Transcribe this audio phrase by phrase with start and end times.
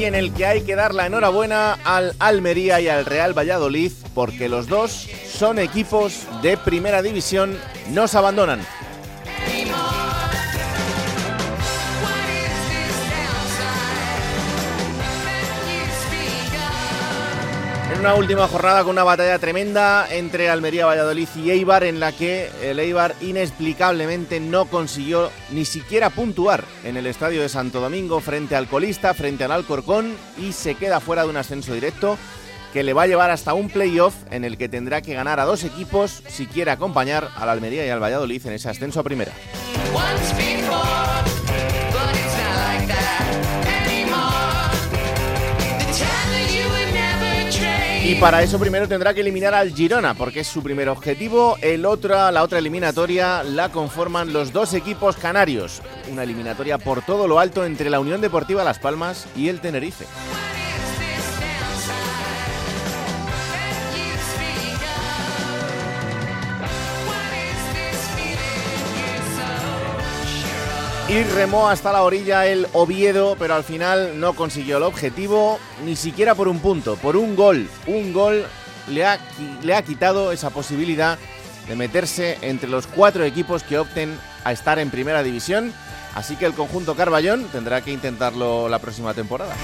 [0.00, 3.92] Y en el que hay que dar la enhorabuena al Almería y al Real Valladolid
[4.14, 7.58] porque los dos son equipos de primera división,
[7.90, 8.60] nos abandonan.
[18.00, 22.50] Una última jornada con una batalla tremenda entre Almería, Valladolid y Eibar en la que
[22.62, 28.56] el Eibar inexplicablemente no consiguió ni siquiera puntuar en el estadio de Santo Domingo frente
[28.56, 32.16] al colista, frente al Alcorcón y se queda fuera de un ascenso directo
[32.72, 35.44] que le va a llevar hasta un playoff en el que tendrá que ganar a
[35.44, 39.32] dos equipos si quiere acompañar al Almería y al Valladolid en ese ascenso a primera.
[48.02, 51.58] Y para eso primero tendrá que eliminar al Girona, porque es su primer objetivo.
[51.60, 55.82] El otra, la otra eliminatoria la conforman los dos equipos canarios.
[56.10, 60.06] Una eliminatoria por todo lo alto entre la Unión Deportiva Las Palmas y el Tenerife.
[71.10, 75.96] Y remó hasta la orilla el Oviedo, pero al final no consiguió el objetivo, ni
[75.96, 77.68] siquiera por un punto, por un gol.
[77.88, 78.46] Un gol
[78.88, 79.18] le ha,
[79.64, 81.18] le ha quitado esa posibilidad
[81.66, 85.72] de meterse entre los cuatro equipos que opten a estar en primera división.
[86.14, 89.56] Así que el conjunto Carballón tendrá que intentarlo la próxima temporada.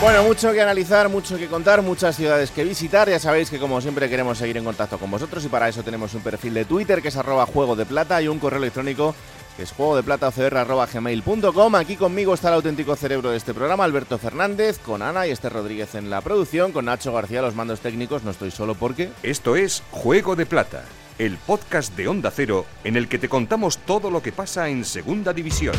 [0.00, 3.08] Bueno, mucho que analizar, mucho que contar, muchas ciudades que visitar.
[3.08, 6.12] Ya sabéis que como siempre queremos seguir en contacto con vosotros y para eso tenemos
[6.12, 9.14] un perfil de Twitter que es arroba juego de plata y un correo electrónico
[9.56, 11.74] que es juego de plata gmail.com.
[11.76, 15.54] Aquí conmigo está el auténtico cerebro de este programa, Alberto Fernández, con Ana y Esther
[15.54, 18.22] Rodríguez en la producción, con Nacho García los mandos técnicos.
[18.22, 19.10] No estoy solo porque...
[19.22, 20.84] Esto es Juego de Plata,
[21.18, 24.84] el podcast de Onda Cero en el que te contamos todo lo que pasa en
[24.84, 25.74] Segunda División.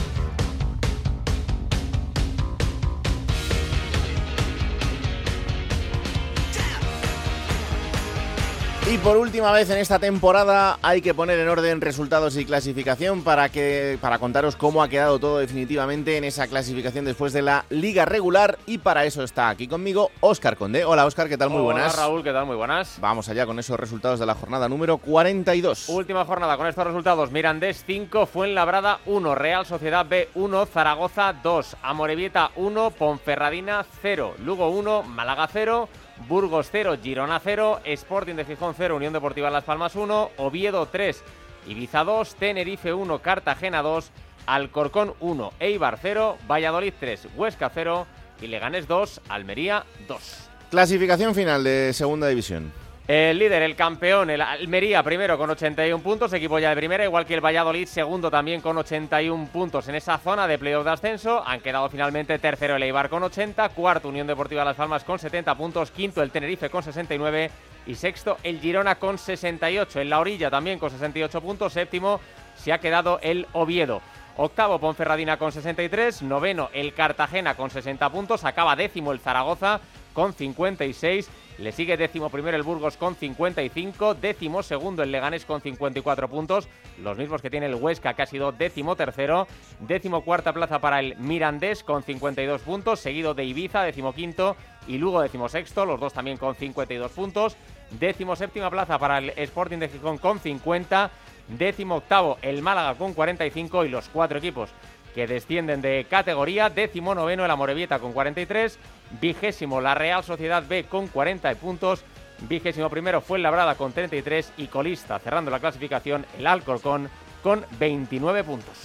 [8.90, 13.22] Y por última vez en esta temporada hay que poner en orden resultados y clasificación
[13.22, 17.66] para que para contaros cómo ha quedado todo definitivamente en esa clasificación después de la
[17.70, 20.86] liga regular y para eso está aquí conmigo Óscar Conde.
[20.86, 21.50] Hola Óscar, ¿qué tal?
[21.50, 21.96] Muy buenas.
[21.96, 22.46] Hola Raúl, ¿qué tal?
[22.46, 22.98] Muy buenas.
[23.02, 25.90] Vamos allá con esos resultados de la jornada número 42.
[25.90, 27.30] Última jornada con estos resultados.
[27.30, 34.69] Mirandés 5, Fuenlabrada 1, Real Sociedad B 1, Zaragoza 2, Amorebieta 1, Ponferradina 0, Lugo
[34.69, 35.90] 1, Málaga 0,
[36.28, 41.24] Burgos 0, Girona 0, Sporting de Gijón 0, Unión Deportiva Las Palmas 1, Oviedo 3,
[41.68, 44.12] Ibiza 2, Tenerife 1, Cartagena 2,
[44.46, 48.08] Alcorcón 1, Eibar 0, Valladolid 3, Huesca 0
[48.42, 50.50] y Leganés 2, Almería 2.
[50.70, 52.72] Clasificación final de Segunda División.
[53.07, 57.25] El líder, el campeón, el Almería primero con 81 puntos, equipo ya de primera, igual
[57.25, 61.41] que el Valladolid segundo también con 81 puntos en esa zona de playoff de ascenso.
[61.47, 65.56] Han quedado finalmente tercero el Eibar con 80, cuarto Unión Deportiva Las Palmas con 70
[65.56, 67.50] puntos, quinto el Tenerife con 69
[67.85, 70.01] y sexto el Girona con 68.
[70.01, 72.19] En la orilla también con 68 puntos, séptimo
[72.57, 74.01] se ha quedado el Oviedo.
[74.35, 79.79] Octavo Ponferradina con 63, noveno el Cartagena con 60 puntos, acaba décimo el Zaragoza
[80.13, 85.62] con 56 le sigue décimo primero el Burgos con 55, décimo segundo el Leganés con
[85.62, 86.68] 54 puntos,
[87.01, 89.47] los mismos que tiene el Huesca que ha sido décimo tercero,
[89.79, 94.56] décimo cuarta plaza para el Mirandés con 52 puntos, seguido de Ibiza, décimo quinto
[94.88, 97.57] y Lugo décimo sexto, los dos también con 52 puntos,
[98.00, 101.12] décimo séptima plaza para el Sporting de Gijón con 50,
[101.57, 104.69] décimo octavo el Málaga con 45 y los cuatro equipos
[105.13, 108.77] que descienden de categoría, décimo noveno el Amorebieta con 43,
[109.21, 112.04] vigésimo la Real Sociedad B con 40 puntos,
[112.48, 117.09] vigésimo primero fue Labrada con 33 y colista cerrando la clasificación el Alcorcón
[117.44, 118.75] con 29 puntos.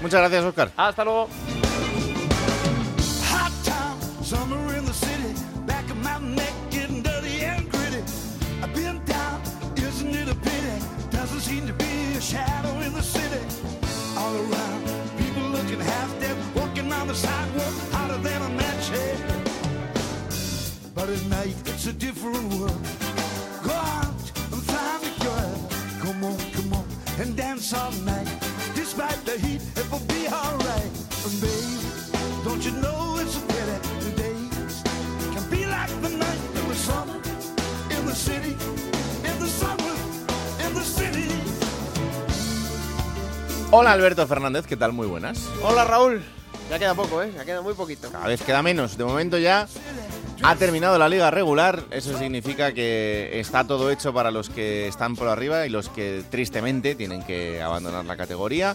[0.00, 0.70] Muchas gracias, Oscar.
[0.76, 1.28] Hasta luego
[17.02, 19.18] down the sidewalk hotter than a match head.
[20.94, 22.86] But at night it's a different world.
[23.64, 24.22] Go out
[24.52, 25.54] and find a girl.
[26.02, 26.86] Come on, come on,
[27.18, 28.28] and dance all night.
[28.74, 30.92] Despite the heat, it will be alright.
[31.26, 31.34] And
[32.44, 34.74] don't you know it's a pity the days
[35.34, 37.18] can be like the night in the summer,
[37.96, 38.54] in the city,
[39.28, 39.94] in the summer,
[40.64, 41.28] in the city.
[43.72, 44.92] Hola Alberto Fernández, ¿qué tal?
[44.92, 45.48] Muy buenas.
[45.64, 46.22] Hola Raúl.
[46.72, 47.30] Ya queda poco, ¿eh?
[47.36, 48.10] Ya queda muy poquito.
[48.10, 48.96] Cada vez queda menos.
[48.96, 49.68] De momento ya
[50.42, 51.84] ha terminado la liga regular.
[51.90, 56.24] Eso significa que está todo hecho para los que están por arriba y los que
[56.30, 58.74] tristemente tienen que abandonar la categoría.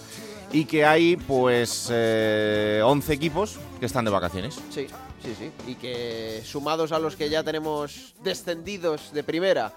[0.52, 4.60] Y que hay pues 11 eh, equipos que están de vacaciones.
[4.70, 4.86] Sí,
[5.24, 5.52] sí, sí.
[5.66, 9.74] Y que sumados a los que ya tenemos descendidos de primera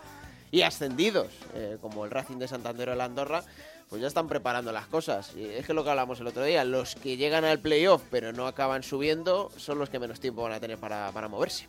[0.50, 3.44] y ascendidos, eh, como el Racing de Santander o el Andorra,
[3.90, 5.34] pues ya están preparando las cosas.
[5.36, 8.32] Y es que lo que hablamos el otro día, los que llegan al playoff pero
[8.32, 11.66] no acaban subiendo son los que menos tiempo van a tener para, moverse.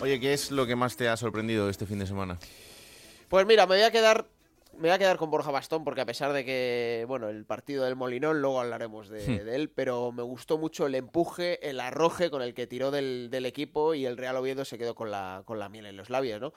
[0.00, 2.36] Oye, ¿qué es lo que más te ha sorprendido este fin de semana?
[3.28, 4.26] Pues mira, me voy a quedar
[4.74, 7.84] me voy a quedar con Borja Bastón porque a pesar de que, bueno, el partido
[7.84, 9.48] del Molinón, luego hablaremos de, hmm.
[9.48, 13.94] él, pero me gustó mucho el empuje, el arroje con el que tiró del, equipo
[13.94, 16.52] y el Real Oviedo se quedó con la, con la miel en los labios, ¿no?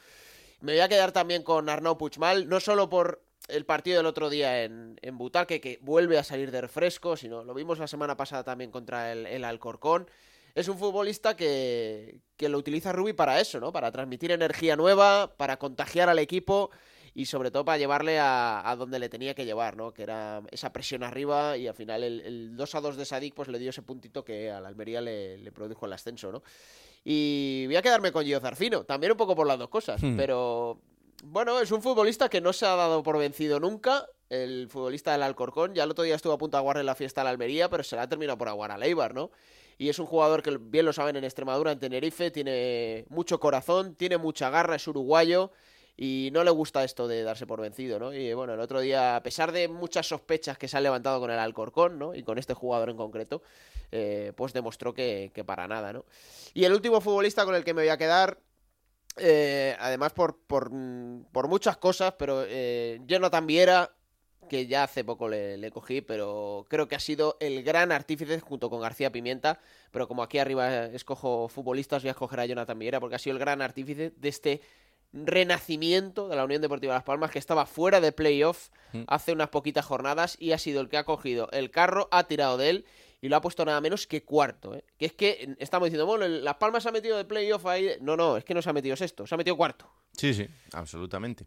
[0.60, 4.30] Me voy a quedar también con Arnaud Puigmal, no solo por el partido del otro
[4.30, 8.16] día en, en Butaque, que vuelve a salir de refresco, sino lo vimos la semana
[8.16, 10.10] pasada también contra el, Alcorcón.
[10.56, 13.72] Es un futbolista que, que, lo utiliza Rubi para eso, ¿no?
[13.72, 16.72] Para transmitir energía nueva, para contagiar al equipo
[17.14, 19.94] y sobre todo para llevarle a, donde le tenía que llevar, ¿no?
[19.94, 23.48] Que era esa presión arriba y al final el, 2 a 2 de Sadik pues
[23.48, 26.44] le dio ese puntito que a la Almería le, le produjo el ascenso, ¿no?
[27.04, 30.18] Y voy a quedarme con Gio Zarfino, también un poco por las dos cosas, hmm.
[30.18, 30.80] pero
[31.24, 34.08] bueno, es un futbolista que no se ha dado por vencido nunca.
[34.30, 35.74] El futbolista del Alcorcón.
[35.74, 37.84] Ya el otro día estuvo a punto de aguarle la fiesta a la Almería, pero
[37.84, 39.32] se la ha terminado por aguar a Leibar, ¿no?
[39.78, 42.32] Y es un jugador que bien lo saben en Extremadura, en Tenerife.
[42.32, 45.52] Tiene mucho corazón, tiene mucha garra, es uruguayo.
[45.98, 48.14] Y no le gusta esto de darse por vencido, ¿no?
[48.14, 51.30] Y bueno, el otro día, a pesar de muchas sospechas que se han levantado con
[51.30, 52.16] el Alcorcón, ¿no?
[52.16, 53.42] Y con este jugador en concreto,
[53.92, 56.06] eh, pues demostró que, que para nada, ¿no?
[56.54, 58.40] Y el último futbolista con el que me voy a quedar
[59.18, 63.92] eh, además, por, por, muchas cosas, pero eh, Jonathan Viera,
[64.50, 68.70] que ya hace poco le, cogí, pero creo que ha sido el gran artífice junto
[68.70, 69.60] con García Pimienta.
[69.92, 73.36] Pero como aquí arriba escojo futbolistas, voy a escoger a Jonathan Viera porque ha sido
[73.36, 74.62] el gran artífice de este
[75.12, 79.04] renacimiento de la Unión Deportiva Las Palmas, que estaba fuera de playoff mm.
[79.08, 82.58] hace unas poquitas jornadas y ha sido el que ha cogido el carro, ha tirado
[82.58, 82.86] de él
[83.22, 84.76] y lo ha puesto nada menos que cuarto.
[84.76, 84.84] ¿eh?
[84.98, 87.92] Que es que estamos diciendo, bueno, Las Palmas se ha metido de playoff ahí.
[88.02, 89.90] No, no, es que no se ha metido sexto, se ha metido cuarto.
[90.16, 91.46] Sí, sí, absolutamente.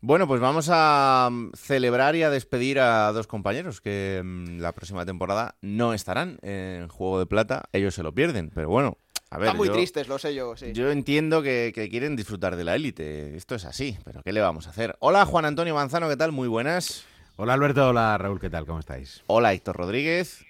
[0.00, 4.72] Bueno, pues vamos a mm, celebrar y a despedir a dos compañeros que mm, la
[4.72, 7.64] próxima temporada no estarán en Juego de Plata.
[7.72, 8.98] Ellos se lo pierden, pero bueno,
[9.30, 10.54] a ver, Están muy tristes, lo sé yo.
[10.54, 13.36] Yo entiendo que, que, quieren disfrutar de la élite.
[13.36, 14.96] Esto es así, pero ¿qué le vamos a hacer?
[15.00, 16.32] Hola, Juan Antonio Manzano, ¿qué tal?
[16.32, 17.04] Muy buenas.
[17.36, 17.88] Hola, Alberto.
[17.88, 18.66] Hola, Raúl, ¿qué tal?
[18.66, 19.22] ¿Cómo estáis?
[19.26, 20.44] Hola, Héctor Rodríguez.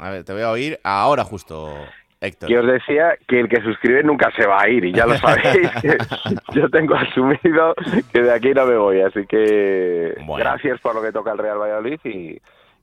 [0.00, 1.74] A ver, te voy a oír ahora justo,
[2.20, 2.50] Héctor.
[2.50, 5.16] Y os decía que el que suscribe nunca se va a ir, y ya lo
[5.16, 5.70] sabéis.
[6.54, 7.74] Yo tengo asumido
[8.10, 11.58] que de aquí no me voy, así que gracias por lo que toca el Real
[11.58, 12.40] Valladolid y,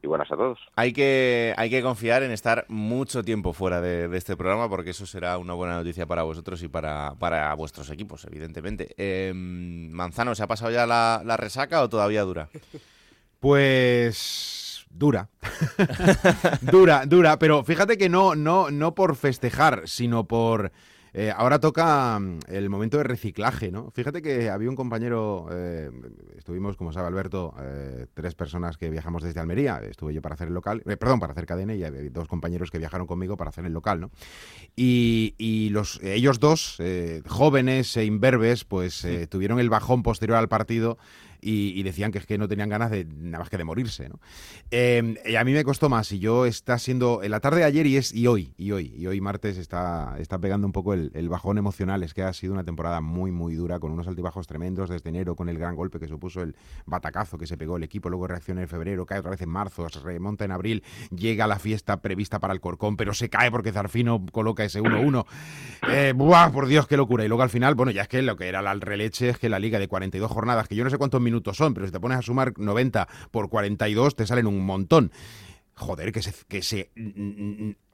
[0.07, 0.57] buenas a todos.
[0.77, 5.05] Hay que, hay que confiar en estar mucho tiempo fuera de, este programa porque eso
[5.05, 8.95] será una buena noticia para vosotros y para, para vuestros equipos, evidentemente.
[8.95, 12.47] Em, Manzano, ¿se ha pasado ya la, la resaca o todavía dura?
[13.41, 14.66] Pues
[14.97, 15.29] dura.
[16.61, 20.71] dura, dura, pero fíjate que no, no, no por festejar, sino por...
[21.13, 23.89] Eh, ahora toca mm, el momento de reciclaje, ¿no?
[23.89, 25.89] Fíjate que había un compañero, eh,
[26.37, 30.49] estuvimos, como sabe Alberto, eh, tres personas que viajamos desde Almería, estuve yo para hacer
[30.49, 33.65] el local, perdón, para hacer cadena y había dos compañeros que viajaron conmigo para hacer
[33.65, 34.11] el local, ¿no?
[34.75, 36.77] Y, y los, ellos dos,
[37.25, 40.99] jóvenes e imberbes, pues tuvieron el bajón posterior al partido
[41.41, 44.09] y, decían que es que no tenían ganas de nada más que de morirse.
[44.09, 44.19] ¿no?
[44.71, 47.65] Em, y a mí me costó más y yo está siendo en la tarde de
[47.65, 50.93] ayer y es y hoy y hoy y hoy martes está, está pegando un poco
[50.93, 52.03] el, bajón emocional.
[52.03, 55.35] Es que ha sido una temporada muy muy dura con unos altibajos tremendos desde enero
[55.35, 58.61] con el gran golpe que supuso el batacazo que se pegó el equipo, luego reacciona
[58.61, 60.83] en febrero, cae otra vez en marzo, se remonta en abril,
[61.15, 65.25] llega la fiesta prevista para el Corcón, pero se cae porque Zarfino coloca ese 1-1.
[65.89, 66.51] Eh, ¡Buah!
[66.51, 67.23] Por Dios, qué locura.
[67.23, 69.47] Y luego al final, bueno, ya es que lo que era la releche es que
[69.47, 71.99] la liga de 42 jornadas, que yo no sé cuántos minutos son, pero si te
[71.99, 75.11] pones a sumar 90 por 42 te salen un montón.
[75.75, 76.89] Joder, que se, que se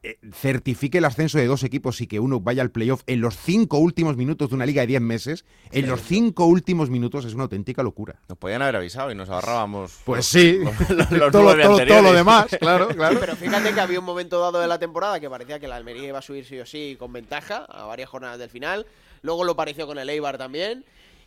[0.05, 3.35] eh, certifique el ascenso de dos equipos y que uno vaya al playoff en los
[3.35, 7.33] cinco últimos minutos de una liga de 10 meses, en los cinco últimos minutos es
[7.33, 8.21] una auténtica locura.
[8.29, 9.99] Nos podían haber avisado y nos ahorrábamos.
[10.05, 10.59] Pues sí,
[11.31, 11.53] todo,
[12.01, 13.17] lo demás, claro, claro.
[13.19, 16.07] pero fíjate que había un momento dado de la temporada que parecía que la Almería
[16.07, 18.85] iba a subir sí o sí con ventaja a varias jornadas del final.
[19.23, 20.85] Luego lo pareció con el Eibar también.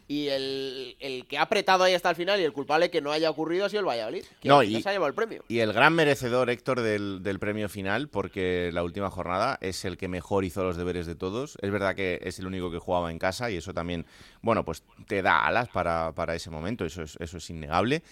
[0.08, 3.10] Y el, el, que ha apretado ahí hasta el final y el culpable que no
[3.10, 5.44] haya ocurrido ha sido el Valladolid, que no, y, se ha llevado el premio.
[5.48, 9.96] Y el gran merecedor, Héctor, del, del, premio final, porque la última jornada es el
[9.96, 11.58] que mejor hizo los deberes de todos.
[11.60, 14.06] Es verdad que es el único que jugaba en casa y eso también,
[14.42, 18.02] bueno, pues te da alas para, para ese momento, eso es, eso es innegable,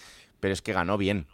[0.41, 1.27] pero es que ganó bien.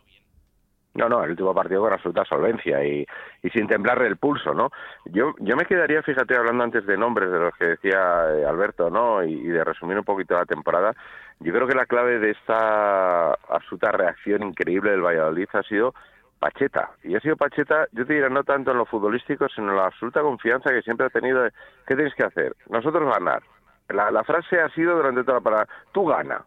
[0.95, 3.07] No, no, el último partido con absoluta solvencia y,
[3.53, 4.71] sin temblarle el pulso, ¿no?
[5.07, 8.91] Yo, yo me quedaría, fíjate, hablando antes de nombres de los que decía eh, Alberto,
[8.91, 9.23] ¿no?
[9.23, 10.93] Y, de resumir un poquito la temporada,
[11.39, 15.95] yo creo que la clave de esta absoluta reacción increíble del Valladolid ha sido
[16.41, 16.91] Pacheta.
[17.05, 19.87] Y ha sido Pacheta, yo te diría, no tanto en lo futbolístico, sino en la
[19.87, 21.53] absoluta confianza que siempre ha tenido de,
[21.87, 22.57] ¿qué tienes que hacer?
[22.69, 23.43] Nosotros ganar.
[23.91, 26.45] La, la frase ha sido durante toda la parada, tú gana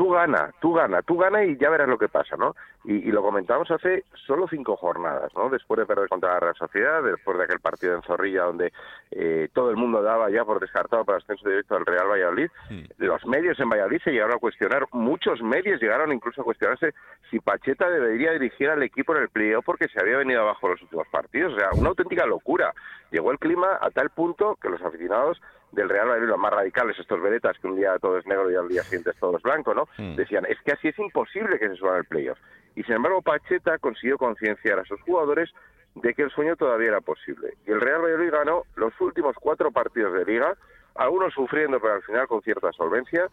[0.00, 2.56] tú gana, tú gana, tú gana y ya verás lo que pasa, ¿no?
[2.84, 5.50] Y, lo comentamos hace solo cinco jornadas, ¿no?
[5.50, 8.72] Después de perder contra la Real Sociedad, después de aquel partido en Zorrilla donde
[9.10, 12.48] eh, todo el mundo daba ya por descartado para el ascenso directo al Real Valladolid,
[12.96, 16.94] los medios en Valladolid se llegaron a cuestionar, muchos medios llegaron incluso a cuestionarse
[17.30, 20.80] si Pacheta debería dirigir al equipo en el playoff porque se había venido abajo los
[20.80, 22.72] últimos partidos, o sea, una auténtica locura.
[23.10, 26.98] Llegó el clima a tal punto que los aficionados del Real Madrid, los más radicales,
[26.98, 29.74] estos veretas, que un día todo es negro y al día siguiente todo es blanco,
[29.74, 29.88] ¿no?
[30.16, 32.38] Decían, es que así es imposible que se suban al playoff.
[32.74, 35.50] Y sin embargo, Pacheta consiguió concienciar a sus jugadores
[35.94, 37.54] de que el sueño todavía era posible.
[37.66, 40.56] Y el Real Valladolid ganó los últimos cuatro partidos de liga,
[40.94, 43.26] algunos sufriendo, pero al final con cierta solvencia.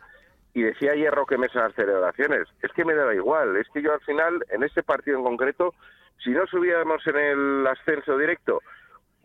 [0.53, 2.47] Y decía Hierro que me las celebraciones.
[2.61, 3.57] Es que me da igual.
[3.57, 5.73] Es que yo al final, en ese partido en concreto,
[6.23, 8.61] si no subíamos en el ascenso directo,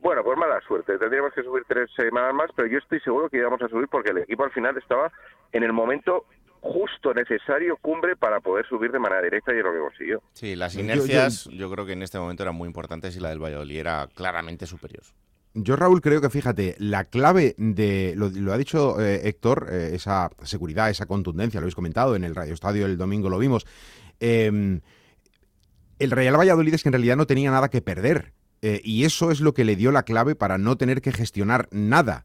[0.03, 0.99] bueno, pues mala suerte.
[0.99, 4.11] Tendríamos que subir tres semanas más, pero yo estoy seguro que íbamos a subir porque
[4.11, 5.13] el equipo al final estaba
[5.53, 6.27] en el momento
[6.61, 10.23] justo necesario cumbre para poder subir de manera directa y es lo que consiguió.
[10.33, 13.43] Sí, las inercias yo, creo que en este momento eran muy importantes y la del
[13.43, 15.03] Valladolid era claramente superior.
[15.55, 20.31] Yo, Raúl, creo que fíjate, la clave de, lo, ha dicho eh, Héctor, eh, esa
[20.43, 23.67] seguridad, esa contundencia, lo habéis comentado en el Radio Estadio el domingo, lo vimos.
[24.19, 24.81] Em,
[25.99, 28.33] el Real Valladolid es que en realidad no tenía nada que perder.
[28.63, 31.69] Eh, y eso es lo que le dio la clave para no tener que gestionar
[31.73, 32.25] nada.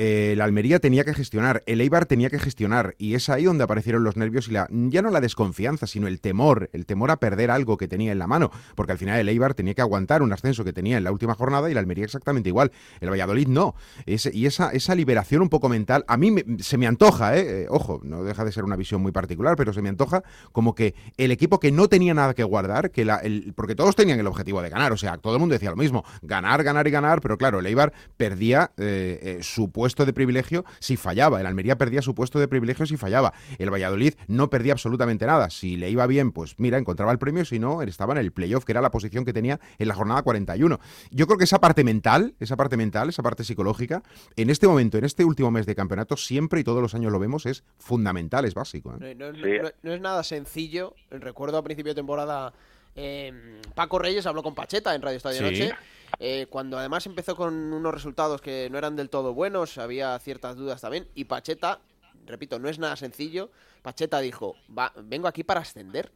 [0.00, 3.64] Eh, la Almería tenía que gestionar, el Eibar tenía que gestionar, y es ahí donde
[3.64, 7.16] aparecieron los nervios y la, ya no la desconfianza, sino el temor, el temor a
[7.16, 10.22] perder algo que tenía en la mano, porque al final el Eibar tenía que aguantar
[10.22, 13.48] un ascenso que tenía en la última jornada y la Almería exactamente igual, el Valladolid
[13.48, 13.74] no.
[14.06, 17.62] y esa, esa liberación un poco mental, a mí se me antoja, ¿eh?
[17.62, 17.66] ¿eh?
[17.68, 20.94] ojo, no deja de ser una visión muy particular, pero se me antoja como que
[21.16, 24.28] el equipo que no tenía nada que guardar, que la, el, porque todos tenían el
[24.28, 27.20] objetivo de ganar, o sea, todo el mundo decía lo mismo, ganar, ganar y ganar,
[27.20, 31.40] pero claro, el Eibar perdía eh, su puesto puesto de privilegio si fallaba.
[31.40, 33.32] El Almería perdía su puesto de privilegio si fallaba.
[33.58, 35.48] El Valladolid no perdía absolutamente nada.
[35.48, 37.46] Si le iba bien, pues mira, encontraba el premio.
[37.46, 40.20] Si no, estaba en el playoff, que era la posición que tenía en la jornada
[40.20, 40.78] 41.
[41.10, 44.02] Yo creo que esa parte mental, esa parte mental, esa parte psicológica,
[44.36, 47.18] en este momento, en este último mes de campeonato, siempre y todos los años lo
[47.18, 48.94] vemos, es fundamental, es básico.
[49.00, 49.14] ¿eh?
[49.14, 50.94] No, es nada sencillo.
[51.10, 52.52] Recuerdo a principio de temporada.
[52.94, 53.32] Eh,
[53.74, 55.72] Paco Reyes habló con Pacheta en Radio Estadio Noche
[56.18, 60.56] eh, cuando además empezó con unos resultados que no eran del todo buenos, había ciertas
[60.56, 61.80] dudas también, y Pacheta,
[62.26, 63.50] repito, no es nada sencillo,
[63.82, 66.10] Pacheta dijo, Va, vengo aquí para ascender.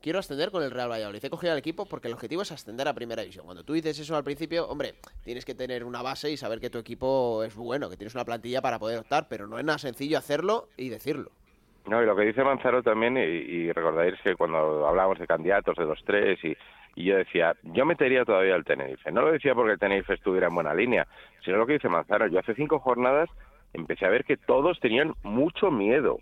[0.00, 1.24] Quiero ascender con el Real Valladolid.
[1.24, 3.44] He cogido al equipo porque el objetivo es ascender a Primera División.
[3.44, 6.70] Cuando tú dices eso al principio, hombre, tienes que tener una base y saber que
[6.70, 9.78] tu equipo es bueno, que tienes una plantilla para poder optar, pero no es nada
[9.78, 11.30] sencillo hacerlo y decirlo.
[11.86, 15.76] No, y lo que dice Manzaro también, y, y recordáis que cuando hablábamos de candidatos
[15.76, 16.56] de los tres y,
[16.94, 19.10] y yo decía, yo metería todavía el Tenerife.
[19.10, 21.06] No lo decía porque el Tenerife estuviera en buena línea,
[21.44, 22.26] sino lo que dice Manzano.
[22.26, 23.30] Yo hace cinco jornadas
[23.72, 26.18] empecé a ver que todos tenían mucho miedo.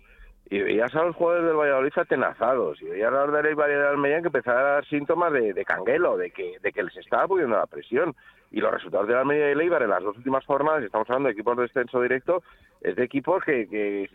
[0.49, 3.87] Y veías a los jugadores del Valladolid atenazados, y veías a los de la de
[3.87, 7.27] Almería que empezaban a dar síntomas de, de canguelo, de que, de que les estaba
[7.27, 8.15] poniendo la presión.
[8.51, 11.27] Y los resultados de la Almería y Leibar en las dos últimas jornadas, estamos hablando
[11.27, 12.43] de equipos de descenso directo,
[12.81, 14.09] es de equipos que, que,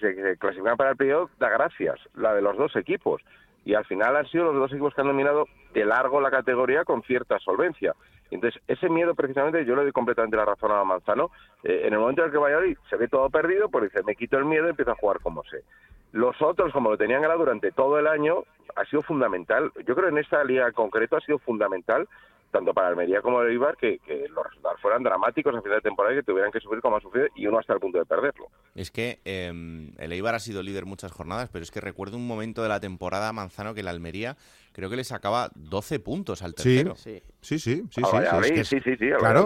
[0.00, 3.22] se clasifican para el periodo, da gracias, la de los dos equipos
[3.64, 6.84] y al final han sido los dos equipos que han dominado de largo la categoría
[6.84, 7.94] con cierta solvencia.
[8.30, 11.30] Entonces, ese miedo precisamente yo le doy completamente la razón a Manzano.
[11.64, 14.14] Eh, en el momento en el que Valladolid se ve todo perdido, pues dice, me
[14.14, 15.64] quito el miedo y empiezo a jugar como sé.
[16.12, 18.44] Los otros, como lo tenían ganado durante todo el año,
[18.76, 19.72] ha sido fundamental.
[19.86, 22.08] Yo creo que en esta liga en concreto ha sido fundamental
[22.50, 23.98] tanto para Almería como el Eibar, que,
[24.34, 27.00] los resultados fueran dramáticos a final de temporada y que tuvieran que subir como ha
[27.00, 28.48] sufrido y uno hasta el punto de perderlo.
[28.74, 32.26] Es que em, el Eibar ha sido líder muchas jornadas, pero es que recuerdo un
[32.26, 34.36] momento de la temporada Manzano que el Almería
[34.72, 36.96] creo que le sacaba 12 puntos al tercero.
[36.96, 37.84] Sí, sí, sí.
[37.90, 39.44] sí, sí, sí, sí, sí, claro.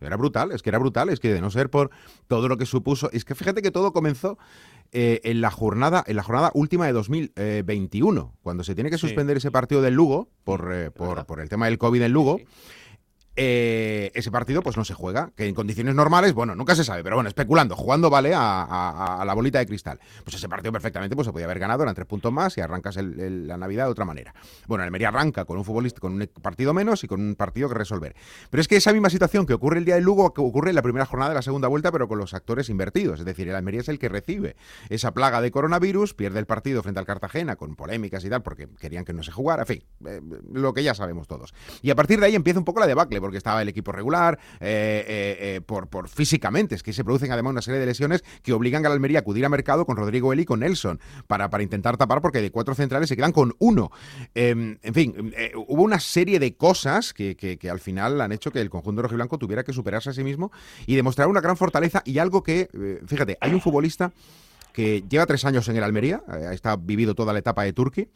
[0.00, 1.90] Era brutal, es que era brutal, es que de no ser por
[2.26, 4.38] todo lo que supuso, es que fíjate que todo comenzó
[4.92, 9.36] eh, en la jornada en la jornada última de 2021, cuando se tiene que suspender
[9.36, 12.40] ese partido del Lugo por, eh, por, por, el tema del COVID en Lugo.
[13.36, 17.02] Eh, ese partido pues no se juega, que en condiciones normales, bueno, nunca se sabe,
[17.02, 20.00] pero bueno, especulando, jugando vale a, la bolita de cristal.
[20.24, 22.96] Pues ese partido perfectamente pues se podía haber ganado, eran tres puntos más y arrancas
[22.96, 24.34] la Navidad de otra manera.
[24.66, 27.74] Bueno, Almería arranca con un futbolista, con un partido menos y con un partido que
[27.74, 28.14] resolver.
[28.50, 30.82] Pero es que esa misma situación que ocurre el día del Lugo ocurre en la
[30.82, 33.20] primera jornada de la segunda vuelta, pero con los actores invertidos.
[33.20, 34.56] Es decir, el Almería es el que recibe
[34.88, 38.68] esa plaga de coronavirus, pierde el partido frente al Cartagena con polémicas y tal, porque
[38.80, 40.20] querían que no se jugara, en fin, eh,
[40.52, 41.54] lo que ya sabemos todos.
[41.82, 44.40] Y a partir de ahí empieza un poco la debacle, porque estaba el equipo regular,
[44.58, 48.24] eh, eh, eh, por, por físicamente, es que se producen además una serie de lesiones
[48.42, 50.98] que obligan a la Almería a acudir a mercado con Rodrigo Eli y con Nelson
[51.28, 53.92] para, para intentar tapar, porque de cuatro centrales se quedan con uno.
[54.34, 55.32] Em, en fin,
[55.68, 59.38] hubo una serie de cosas que, que, al final han hecho que el conjunto rojiblanco
[59.38, 60.50] tuviera que superarse a sí mismo
[60.86, 62.68] y demostrar una gran fortaleza y algo que,
[63.06, 64.12] fíjate, hay un futbolista
[64.72, 68.06] que lleva tres años en el Almería, está vivido toda la etapa de Turquía,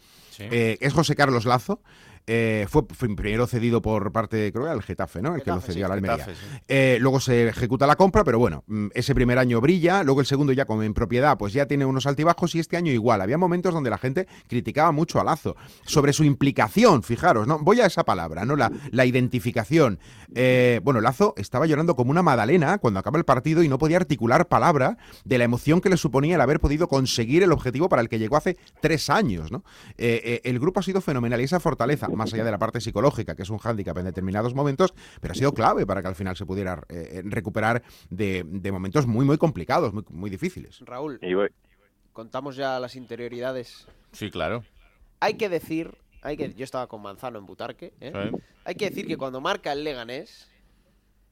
[0.40, 1.80] es José Carlos Lazo,
[2.26, 5.35] eh, fue primero cedido por parte, creo que el Getafe, ¿no?
[5.35, 6.26] El que lo cedió a la Almería.
[6.69, 10.26] Eh, luego se ejecuta la compra, pero bueno, mm, ese primer año brilla, luego el
[10.26, 13.21] segundo ya como en propiedad, pues ya tiene unos altibajos y este año igual.
[13.21, 15.54] Había momentos donde la gente criticaba mucho a Lazo
[15.85, 17.59] sobre su implicación, fijaros, ¿no?
[17.59, 18.57] Voy a esa palabra, ¿no?
[18.57, 19.99] La, la identificación.
[20.35, 23.99] Eh, bueno, Lazo estaba llorando como una madalena cuando acaba el partido y no podía
[23.99, 28.00] articular palabra de la emoción que le suponía el haber podido conseguir el objetivo para
[28.00, 29.62] el que llegó hace tres años, ¿no?
[29.97, 33.42] el grupo ha sido fenomenal y esa fortaleza más allá de la parte psicológica, que
[33.42, 36.47] es un hándicap en determinados momentos, pero ha sido clave para que al final se
[36.47, 40.80] pudiera eh, recuperar de, momentos muy, muy complicados, muy, muy difíciles.
[40.80, 41.21] Raúl,
[42.12, 43.87] contamos ya las interioridades.
[44.12, 44.64] Sí, claro.
[45.21, 48.33] Hay que decir, hay que, yo estaba con Manzano en Butarque, ¿eh?
[48.64, 50.49] hay que decir que cuando marca el Leganés,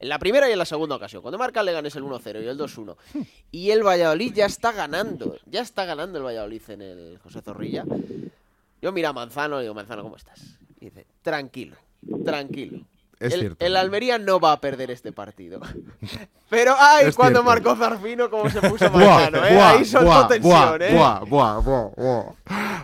[0.03, 1.23] en la primera y en la segunda ocasión.
[1.23, 2.97] Cuando marca el Leganés el 1-0 y el 2-1.
[3.53, 5.37] Y el Valladolid ya está ganando.
[5.47, 7.85] Ya está ganando el Valladolid en el José Zorrilla.
[8.83, 10.59] Yo mira a Manzano y digo, Manzano, ¿cómo estás?
[10.83, 11.77] Y dice, tranquilo,
[12.25, 12.81] tranquilo.
[13.21, 13.65] Es el, cierto.
[13.65, 15.61] el, Almería no va a perder este partido.
[16.51, 19.61] Pero, ay, cuando marcó Zarfino, cómo se puso Manzano, ¿eh?
[19.61, 20.93] Ahí soltó tensión, ¿eh?
[20.93, 22.33] Buah, buah, buah,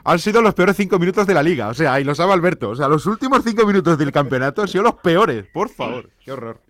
[0.04, 1.66] Han sido los peores cinco minutos de la liga.
[1.66, 2.70] O sea, ahí lo sabe Alberto.
[2.70, 5.44] O sea, los últimos cinco minutos del campeonato han sido los peores.
[5.52, 6.08] Por favor.
[6.24, 6.60] Qué horror.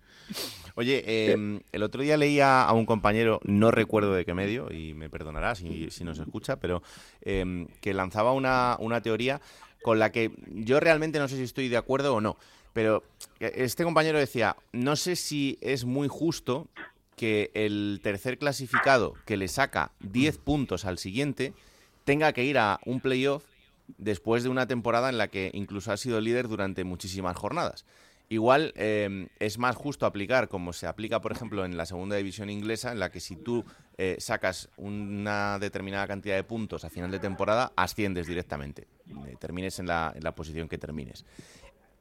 [0.73, 4.95] Oye, em, el otro día leía a un compañero, no recuerdo de qué medio, y
[4.95, 6.81] me perdonará si, si nos escucha, pero
[7.21, 9.41] em, que lanzaba una, una teoría
[9.81, 12.37] con la que yo realmente no sé si estoy de acuerdo o no.
[12.73, 13.03] Pero
[13.39, 16.67] este compañero decía, no sé si es muy justo
[17.15, 21.53] que el tercer clasificado que le saca 10 puntos al siguiente
[22.05, 23.43] tenga que ir a un playoff
[23.97, 27.85] después de una temporada en la que incluso ha sido líder durante muchísimas jornadas.
[28.31, 32.51] Igual em, es más justo aplicar como se aplica, por ejemplo, en la segunda división
[32.51, 33.65] inglesa, en la que si tú
[33.97, 38.87] eh, sacas una determinada cantidad de puntos a final de temporada, asciendes directamente,
[39.25, 41.25] eh, termines en la, en la posición que termines.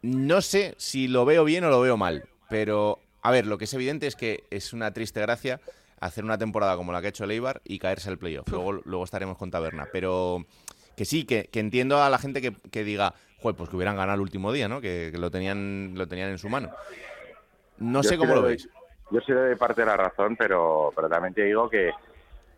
[0.02, 3.64] No sé si lo veo bien o lo veo mal, pero a ver, lo que
[3.64, 5.60] es evidente es que es una triste gracia
[5.98, 8.48] hacer una temporada como la que ha hecho el Eibar y caerse al playoff.
[8.48, 10.46] Luego, luego estaremos con Taberna, pero
[10.94, 14.16] que sí, que, entiendo a la gente que, que diga Joder, pues que hubieran ganado
[14.16, 14.81] el último día, ¿no?
[14.81, 16.70] Que, lo tenían lo tenían en su mano.
[17.79, 18.68] No sé cómo lo veis.
[19.11, 21.92] Yo sí de parte de la razón, pero, pero también te digo que,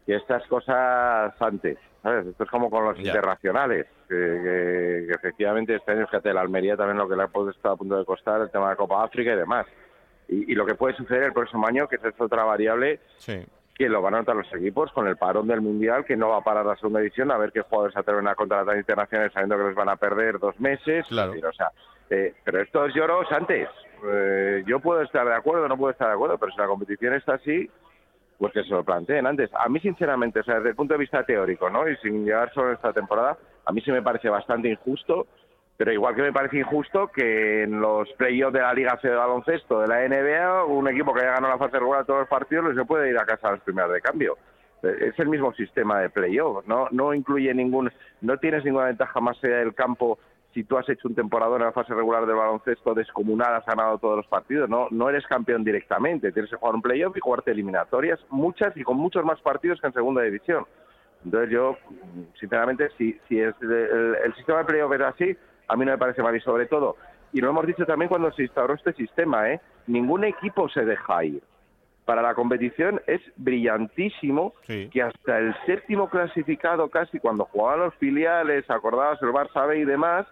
[0.06, 2.26] estas cosas antes, ¿sabes?
[2.26, 7.08] Esto es como con los internacionales, que, efectivamente este año, fíjate, la Almería también lo
[7.08, 9.66] que le ha puesto a punto de costar el tema de Copa África y demás.
[10.26, 13.46] Y, y, lo que puede suceder el próximo año, que es otra variable, sí
[13.80, 16.36] que lo van a notar los equipos con el parón del Mundial, que no va
[16.36, 19.64] a parar la segunda edición, a ver qué jugadores atreven a contratar internacionales sabiendo que
[19.64, 21.06] les van a perder dos meses.
[21.08, 21.32] Claro.
[21.32, 21.70] o sea,
[22.10, 23.70] eh, pero estos lloros antes.
[24.04, 27.14] Eh, yo puedo estar de acuerdo, no puedo estar de acuerdo, pero si la competición
[27.14, 27.70] está así,
[28.36, 29.48] pues que se lo planteen antes.
[29.54, 31.88] A mí, sinceramente, o sea, desde el punto de vista teórico, ¿no?
[31.88, 35.26] Y sin llegar solo esta temporada, a mí se me parece bastante injusto
[35.80, 39.14] pero igual que me parece injusto que en los playoffs de la Liga C de
[39.14, 42.66] baloncesto de la NBA, un equipo que haya ganado la fase regular todos los partidos
[42.66, 44.36] no se puede ir a casa a los primeros de cambio.
[44.82, 47.90] Es el mismo sistema de playoff, no, no incluye ningún,
[48.20, 50.18] no tienes ninguna ventaja más allá del campo
[50.52, 53.96] si tú has hecho un temporada en la fase regular del baloncesto descomunal, has ganado
[53.96, 57.52] todos los partidos, no, no eres campeón directamente, tienes que jugar un playoff y jugarte
[57.52, 60.66] eliminatorias, muchas y con muchos más partidos que en segunda división.
[61.24, 61.78] Entonces yo,
[62.38, 65.36] sinceramente, si, si es el, el sistema de playoff es así,
[65.70, 66.96] a mí no me parece mal y sobre todo,
[67.32, 69.60] y lo hemos dicho también cuando se instauró este sistema, ¿eh?
[69.86, 71.42] ningún equipo se deja ir.
[72.04, 78.68] Para la competición es brillantísimo que hasta el séptimo clasificado casi cuando jugaban los filiales,
[78.68, 80.26] acordados el Barça B y demás,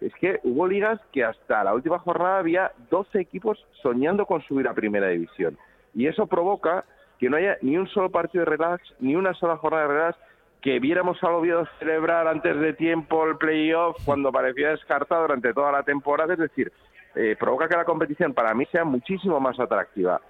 [0.00, 4.66] es que hubo ligas que hasta la última jornada había 12 equipos soñando con subir
[4.66, 5.56] a primera división.
[5.94, 6.84] Y eso provoca
[7.20, 10.18] que no haya ni un solo partido de relax, ni una sola jornada de relax,
[10.60, 15.72] que viéramos al Oviedo celebrar antes de tiempo el playoff cuando parecía descartado durante toda
[15.72, 16.34] la temporada.
[16.34, 16.72] Es decir,
[17.14, 20.20] eh, provoca que la competición para mí sea muchísimo más atractiva.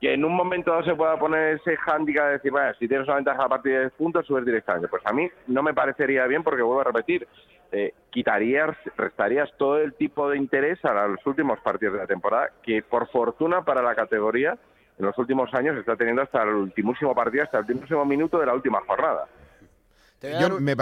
[0.00, 3.06] Que en un momento dado se pueda poner ese hándicap de decir, bueno, si tienes
[3.06, 4.88] una ventaja a partir de 10 puntos, subes directamente.
[4.88, 7.26] Pues a mí no me parecería bien porque, vuelvo a repetir,
[7.72, 12.50] eh, quitarías, restarías todo el tipo de interés a los últimos partidos de la temporada,
[12.62, 14.56] que por fortuna para la categoría
[14.98, 18.46] en los últimos años está teniendo hasta el ultimísimo partido, hasta el último minuto de
[18.46, 19.26] la última jornada.
[20.22, 20.74] Yo me,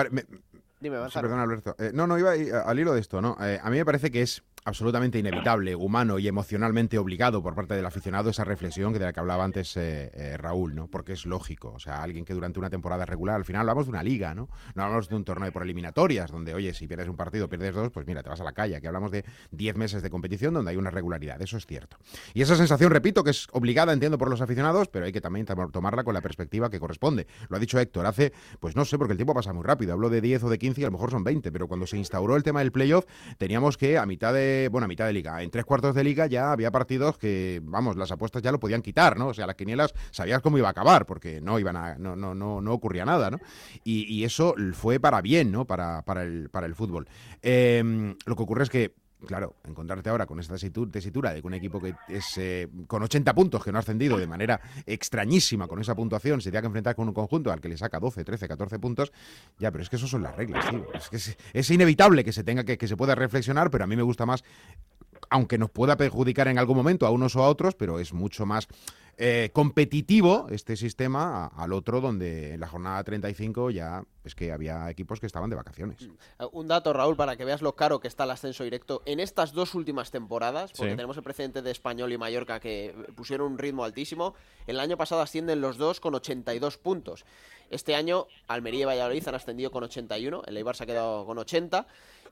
[0.81, 1.75] Dime, Perdón, Alberto.
[1.79, 3.37] Eh, no, no, iba al hilo de esto, ¿no?
[3.41, 7.75] Eh, a mí me parece que es absolutamente inevitable, humano y emocionalmente obligado por parte
[7.75, 10.89] del aficionado esa reflexión de la que hablaba antes eh, eh, Raúl, ¿no?
[10.89, 13.91] Porque es lógico, o sea, alguien que durante una temporada regular, al final hablamos de
[13.91, 14.49] una liga, ¿no?
[14.75, 17.93] No hablamos de un torneo por eliminatorias, donde, oye, si pierdes un partido, pierdes dos,
[17.93, 18.75] pues mira, te vas a la calle.
[18.75, 21.97] Aquí hablamos de 10 meses de competición donde hay una regularidad, eso es cierto.
[22.35, 25.47] Y esa sensación, repito, que es obligada, entiendo, por los aficionados, pero hay que también
[25.47, 27.29] tomarla con la perspectiva que corresponde.
[27.51, 30.11] Lo ha dicho Héctor, hace, pues no sé, porque el tiempo pasa muy rápido, hablo
[30.11, 32.35] de 10 o de 15 y a lo mejor son 20, pero cuando se instauró
[32.35, 33.05] el tema del playoff,
[33.39, 36.27] teníamos que a mitad de, bueno, a mitad de liga, en tres cuartos de liga
[36.27, 39.29] ya había partidos que, vamos, las apuestas ya lo podían quitar, ¿no?
[39.29, 42.35] O sea, las quinielas sabías cómo iba a acabar, porque no iban a, no, no,
[42.35, 43.39] no, no ocurría nada, ¿no?
[43.85, 45.67] Y, eso fue para bien, ¿no?
[45.67, 47.07] Para, para, el, para el fútbol.
[47.43, 48.95] Em, lo que ocurre es que
[49.27, 53.35] claro, encontrarte ahora con esta tesitura de que un equipo que es eh, con 80
[53.35, 56.97] puntos, que no ha ascendido de manera extrañísima con esa puntuación, se tiene que enfrentar
[56.97, 59.13] con un conjunto al que le saca 12, 13, 14 puntos,
[59.59, 60.87] ya, pero es que eso son las reglas, tío.
[61.13, 64.03] Es es, inevitable que se tenga que, que se pueda reflexionar, pero a mí me
[64.03, 64.45] gusta más
[65.29, 68.47] aunque nos pueda perjudicar en algún momento a unos o a otros, pero es mucho
[68.47, 68.69] más
[69.19, 74.91] eh, competitivo este sistema al otro donde en la jornada 35 ya es que había
[74.91, 76.03] equipos que estaban de vacaciones.
[76.03, 76.13] Mm.
[76.41, 79.21] Eh, un dato, Raúl, para que veas lo caro que está el ascenso directo en
[79.21, 83.59] estas dos últimas temporadas, porque tenemos el precedente de Español y Mallorca que pusieron un
[83.59, 84.35] ritmo altísimo.
[84.67, 87.25] El año pasado ascienden los dos con 82 puntos.
[87.71, 91.39] Este año Almería y Valladolid han ascendido con 81, el Eibar se ha quedado con
[91.39, 91.87] 80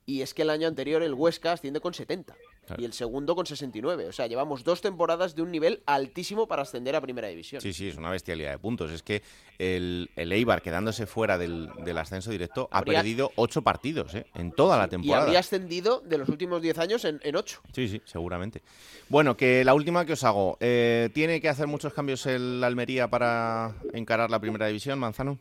[0.05, 2.37] y es que el año anterior el Huesca asciende con 70
[2.79, 4.07] y el segundo con 69.
[4.07, 7.61] O sea, llevamos dos temporadas de un nivel altísimo para ascender a Primera División.
[7.61, 8.91] Sí, sí, es una bestialidad de puntos.
[8.91, 9.23] Es que
[9.59, 14.27] el, Eibar, quedándose fuera del, ascenso directo, ha perdido ocho partidos ¿eh?
[14.35, 15.23] en toda la temporada.
[15.23, 17.61] Y habría ascendido de los últimos diez años en, ocho.
[17.73, 18.63] Sí, sí, seguramente.
[19.09, 20.57] Bueno, que la última que os hago.
[20.61, 25.39] Eh, ¿Tiene que hacer muchos cambios el Almería para encarar la Primera División, Manzano?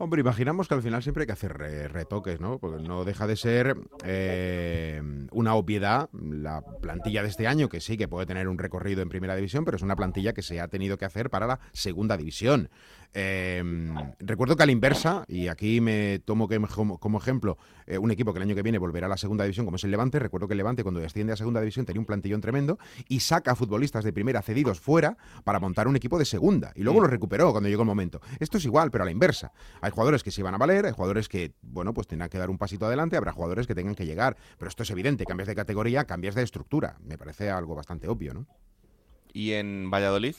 [0.00, 2.60] Hombre, imaginamos que al final siempre hay que hacer retoques, ¿no?
[2.60, 7.96] Porque no deja de ser eh, una obviedad la plantilla de este año, que sí
[7.96, 10.68] que puede tener un recorrido en primera división, pero es una plantilla que se ha
[10.68, 12.70] tenido que hacer para la segunda división.
[13.14, 16.48] Em, recuerdo que a la inversa, y aquí me tomo
[17.00, 19.64] como, ejemplo eh, un equipo que el año que viene volverá a la segunda división,
[19.64, 20.18] como es el Levante.
[20.18, 23.52] Recuerdo que el Levante, cuando desciende a segunda división, tenía un plantillón tremendo y saca
[23.52, 26.72] a futbolistas de primera cedidos fuera para montar un equipo de segunda.
[26.74, 28.20] Y luego lo recuperó cuando llegó el momento.
[28.40, 29.52] Esto es igual, pero a la inversa.
[29.80, 32.50] Hay jugadores que se iban a valer, hay jugadores que, bueno, pues tendrán que dar
[32.50, 34.36] un pasito adelante, habrá jugadores que tengan que llegar.
[34.58, 36.98] Pero esto es evidente, cambias de categoría, cambias de estructura.
[37.02, 38.46] Me parece algo bastante obvio, ¿no?
[39.32, 40.34] ¿Y en Valladolid?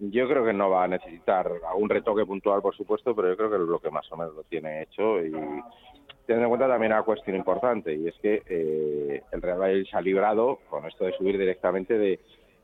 [0.00, 3.50] Yo creo que no va a necesitar algún retoque puntual, por supuesto, pero yo creo
[3.50, 5.32] que el bloque más o menos lo tiene hecho y
[6.24, 9.96] teniendo en cuenta también una cuestión importante y es que eh, el Real Valladolid se
[9.96, 12.20] ha librado con esto de subir directamente de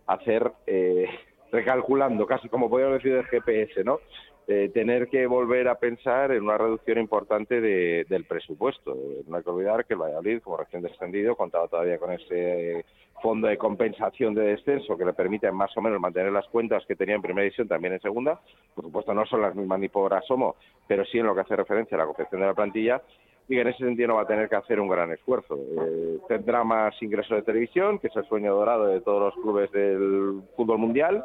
[0.06, 1.06] hacer eh,
[1.50, 4.00] recalculando casi como podríamos decir el GPS, ¿no?
[4.46, 8.94] tener que volver a pensar en una reducción importante del presupuesto.
[9.26, 12.84] No hay que olvidar que el Valladolid, como recién descendido, contaba todavía con ese
[13.24, 16.94] fondo de compensación de descenso que le permite más o menos mantener las cuentas que
[16.94, 18.38] tenía en primera división también en segunda.
[18.74, 20.56] Por supuesto, no son las mismas ni por asomo,
[20.86, 23.00] pero sí en lo que hace referencia a la confección de la plantilla
[23.48, 25.56] y que en ese sentido no va a tener que hacer un gran esfuerzo.
[25.56, 29.72] Eh, tendrá más ingresos de televisión, que es el sueño dorado de todos los clubes
[29.72, 31.24] del fútbol mundial,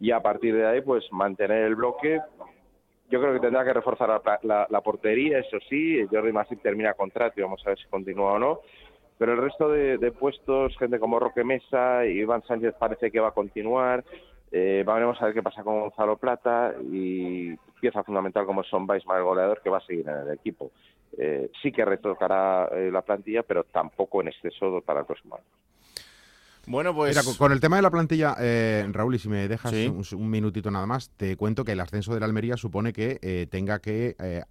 [0.00, 2.20] y a partir de ahí, pues mantener el bloque.
[3.10, 4.08] Yo creo que tendrá que reforzar
[4.42, 6.06] la, portería, eso sí.
[6.10, 8.60] Jordi Masip termina contrato y vamos a ver si continúa o no
[9.24, 13.28] pero el resto de, puestos, gente como Roque Mesa, y Iván Sánchez parece que va
[13.28, 14.04] a continuar,
[14.52, 19.16] eh, veremos a ver qué pasa con Gonzalo Plata y pieza fundamental como Son Weisman,
[19.16, 20.72] el goleador, que va a seguir en el equipo.
[21.16, 25.44] Eh, sí que retocará eh, la plantilla, pero tampoco en exceso para el próximo año.
[26.66, 27.16] Bueno, pues.
[27.16, 30.70] Mira, con, el tema de la plantilla, eh, Raúl, y si me dejas un, minutito
[30.70, 34.16] nada más, te cuento que el ascenso de la Almería supone que eh, tenga que.
[34.18, 34.42] Eh,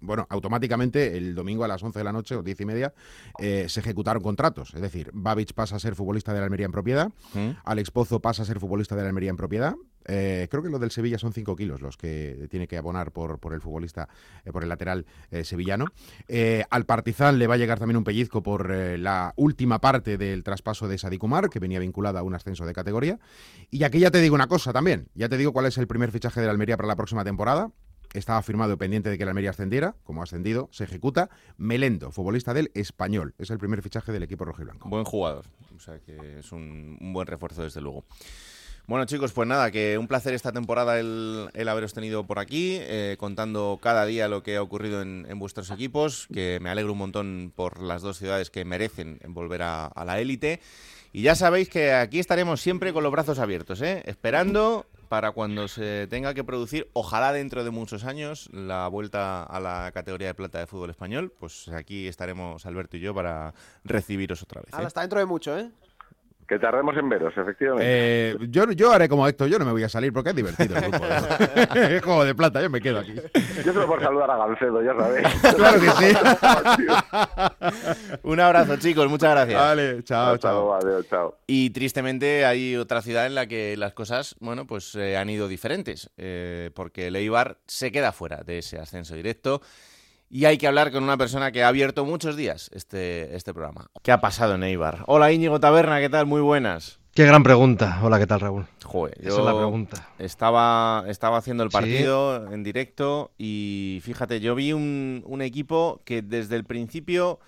[0.00, 2.94] bueno, automáticamente el domingo a las 11 de la noche o 10 y media
[3.38, 4.74] se ejecutaron contratos.
[4.74, 7.50] Es decir, Babich pasa a ser futbolista de la Almería en propiedad, ¿Mm?
[7.64, 9.74] Alex Pozo pasa a ser futbolista de la Almería en propiedad,
[10.06, 13.38] eh, creo que lo del Sevilla son 5 kilos los que tiene que abonar por,
[13.38, 14.08] por el futbolista,
[14.44, 15.86] eh, por el lateral eh, sevillano.
[16.70, 20.88] al Partizan le va a llegar también un pellizco por la última parte del traspaso
[20.88, 23.18] de Sadikumar, que venía vinculada a un ascenso de categoría.
[23.70, 26.10] Y aquí ya te digo una cosa también, ya te digo cuál es el primer
[26.10, 27.70] fichaje de la Almería para la próxima temporada.
[28.14, 31.28] estaba firmado pendiente de que la Almería ascendiera, como ha ascendido, se ejecuta.
[31.58, 34.88] Melendo, futbolista del Español, es el primer fichaje del equipo rojiblanco.
[34.88, 35.44] Buen jugador,
[35.76, 38.04] o sea que es un, buen refuerzo desde luego.
[38.86, 43.16] Bueno chicos, pues nada, que un placer esta temporada el, haberos tenido por aquí, eh,
[43.18, 47.52] contando cada día lo que ha ocurrido en, vuestros equipos, que me alegro un montón
[47.56, 50.60] por las dos ciudades que merecen volver a, a la élite.
[51.12, 54.04] Y ya sabéis que aquí estaremos siempre con los brazos abiertos, ¿eh?
[54.06, 59.58] esperando para cuando se tenga que producir, ojalá dentro de muchos años, la vuelta a
[59.58, 63.52] la categoría de plata de fútbol español, pues aquí estaremos Alberto y yo para
[63.84, 64.72] recibiros otra vez.
[64.72, 64.84] ¿eh?
[64.84, 65.70] Hasta dentro de mucho, ¿eh?
[66.48, 67.84] Que tardemos en veros, efectivamente.
[67.88, 70.76] Eh, yo, yo haré como esto, yo no me voy a salir porque es divertido
[70.76, 71.04] el grupo.
[71.74, 73.14] es juego de plata, yo me quedo aquí.
[73.64, 75.26] Yo solo por saludar a Gancedo, ya sabéis.
[75.56, 76.16] claro que sí.
[78.22, 79.60] Un abrazo, chicos, muchas gracias.
[79.60, 80.74] Vale, chao, chao.
[80.74, 81.38] Adiós, chao.
[81.48, 85.48] Y tristemente hay otra ciudad en la que las cosas, bueno, pues eh, han ido
[85.48, 89.62] diferentes, eh, porque el Eibar se queda fuera de ese ascenso directo.
[90.28, 93.90] Y hay que hablar con una persona que ha abierto muchos días este, este programa.
[94.02, 95.04] ¿Qué ha pasado en Eibar?
[95.06, 96.26] Hola Íñigo Taberna, ¿qué tal?
[96.26, 96.98] Muy buenas.
[97.14, 98.00] Qué gran pregunta.
[98.02, 98.66] Hola, ¿qué tal, Raúl?
[98.84, 100.10] Joder, Esa es la pregunta.
[100.18, 106.20] Estaba, estaba haciendo el partido en directo y fíjate, yo vi un, un equipo que
[106.20, 107.38] desde el principio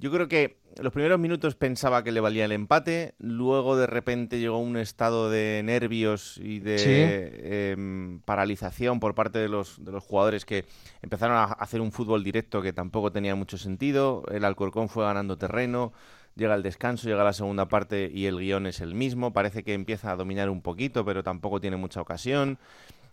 [0.00, 4.40] yo creo que los primeros minutos pensaba que le valía el empate, luego de repente
[4.40, 10.02] llegó un estado de nervios y de em, paralización por parte de los, de los
[10.02, 10.64] jugadores que
[11.02, 15.36] empezaron a hacer un fútbol directo que tampoco tenía mucho sentido, el Alcorcón fue ganando
[15.36, 15.92] terreno,
[16.34, 19.74] llega el descanso, llega la segunda parte y el guion es el mismo, parece que
[19.74, 22.58] empieza a dominar un poquito, pero tampoco tiene mucha ocasión.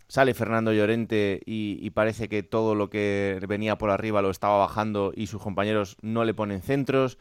[0.08, 5.12] Sale Fernando Llorente y, parece que todo lo que venía por arriba lo estaba bajando
[5.14, 7.18] y sus compañeros no le ponen centros.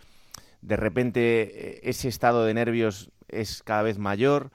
[0.62, 4.52] De repente eh, ese estado de nervios es cada vez mayor.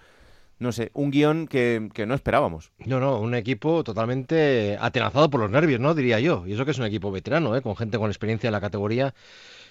[0.59, 2.73] No sé, un guion que, no esperábamos.
[2.87, 5.95] No, no, un equipo totalmente atenazado por los nervios, ¿no?
[5.95, 6.45] Diría yo.
[6.47, 7.61] Y eso que es un equipo veterano, ¿eh?
[7.61, 9.13] con gente con experiencia en la categoría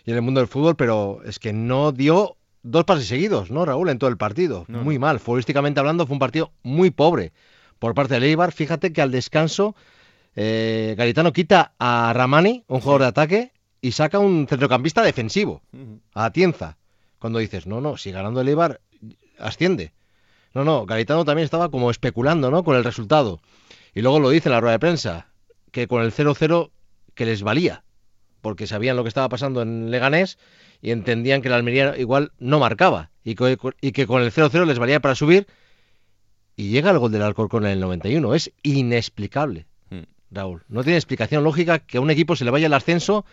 [0.05, 3.65] y en el mundo del fútbol, pero es que no dio dos pases seguidos, ¿no,
[3.65, 3.89] Raúl?
[3.89, 4.65] En todo el partido.
[4.67, 5.19] muy mal.
[5.19, 7.31] Futbolísticamente hablando, fue un partido muy pobre
[7.81, 8.51] por parte de Leibar.
[8.51, 9.75] Fíjate que al descanso
[10.35, 15.63] eh, Garitano quita a Ramani, un jugador de ataque, y saca un centrocampista defensivo,
[16.13, 16.77] a Tienza.
[17.17, 18.81] Cuando dices, no, no, si ganando el Eibar
[19.39, 19.93] asciende.
[20.53, 22.63] No, no, Garitano también estaba como especulando, ¿no?
[22.63, 23.41] Con el resultado.
[23.95, 25.27] Y luego lo dice en la rueda de prensa,
[25.71, 26.69] que con el 0-0
[27.15, 27.83] que les valía,
[28.41, 30.37] porque sabían lo que estaba pasando en Leganés
[30.83, 34.67] y entendían que la Almería igual no marcaba y que, y que con el 0-0
[34.67, 35.47] les valía para subir
[36.61, 38.35] y llega el gol del Alcorcón en el 91.
[38.35, 40.03] Es inexplicable, hmm.
[40.29, 40.63] Raúl.
[40.69, 43.25] No tiene explicación lógica que a un equipo se le vaya el ascenso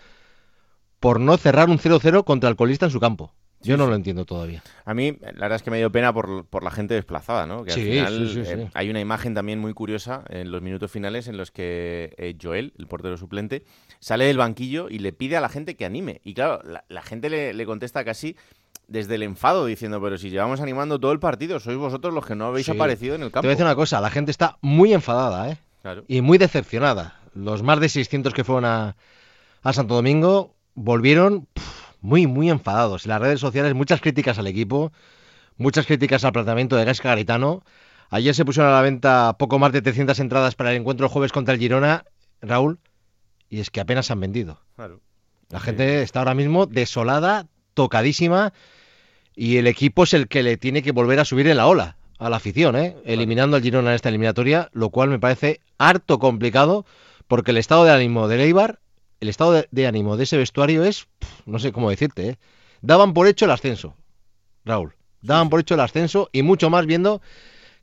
[0.98, 3.34] por no cerrar un 0-0 contra el colista en su campo.
[3.60, 4.62] Yo no lo entiendo todavía.
[4.84, 7.64] A mí, la verdad es que me dio pena por, por la gente desplazada, ¿no?
[7.64, 11.36] Que al final eh, hay una imagen también muy curiosa en los minutos finales en
[11.36, 13.64] los que eh, Joel, el portero suplente,
[13.98, 16.20] sale del banquillo y le pide a la gente que anime.
[16.24, 18.36] Y claro, la, gente le, le, contesta casi
[18.88, 22.34] desde el enfado diciendo, pero si llevamos animando todo el partido, sois vosotros los que
[22.34, 23.42] no habéis aparecido en el campo.
[23.42, 25.58] Te voy a decir una cosa, la gente está muy enfadada, ¿eh?
[26.08, 27.20] Y muy decepcionada.
[27.34, 28.96] Los más de 600 que fueron a,
[29.72, 31.46] Santo Domingo volvieron
[32.00, 33.04] muy, muy enfadados.
[33.04, 34.92] En las redes sociales muchas críticas al equipo,
[35.56, 37.62] muchas críticas al planteamiento de Gasca Garitano.
[38.10, 41.32] Ayer se pusieron a la venta poco más de 300 entradas para el encuentro jueves
[41.32, 42.06] contra el Girona,
[42.40, 42.78] Raúl,
[43.50, 44.60] y es que apenas se han vendido.
[45.50, 48.54] La gente está ahora mismo desolada, tocadísima
[49.38, 51.96] y el equipo es el que le tiene que volver a subir en la ola
[52.18, 52.96] a la afición, ¿eh?
[53.04, 56.84] eliminando al Girona en esta eliminatoria, lo cual me parece harto complicado
[57.28, 58.80] porque el estado de ánimo de Eibar,
[59.20, 61.06] el estado de, ánimo de ese vestuario es,
[61.46, 62.36] no sé cómo decirte, ¿eh?
[62.82, 63.94] daban por hecho el ascenso,
[64.64, 67.22] Raúl, daban por hecho el ascenso y mucho más viendo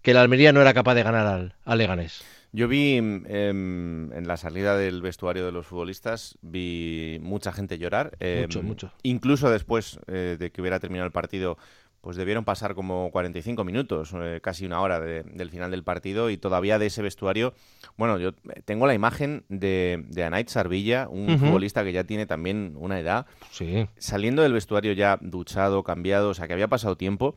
[0.01, 2.25] que la Almería no era capaz de ganar al, al Leganés.
[2.55, 3.25] Yo vi em,
[4.13, 8.11] en la salida del vestuario de los futbolistas, vi mucha gente llorar.
[8.41, 8.91] mucho, em, mucho.
[9.03, 11.57] Incluso después eh, de que hubiera terminado el partido,
[11.99, 16.37] pues debieron pasar como 45 minutos, eh, casi una hora del final del partido y
[16.37, 17.55] todavía de ese vestuario,
[17.97, 18.31] bueno, yo
[18.63, 23.25] tengo la imagen de, de Anait Sarvilla, un futbolista que ya tiene también una edad,
[23.51, 23.89] sí.
[23.97, 27.35] saliendo del vestuario ya duchado, cambiado, o sea, que había pasado tiempo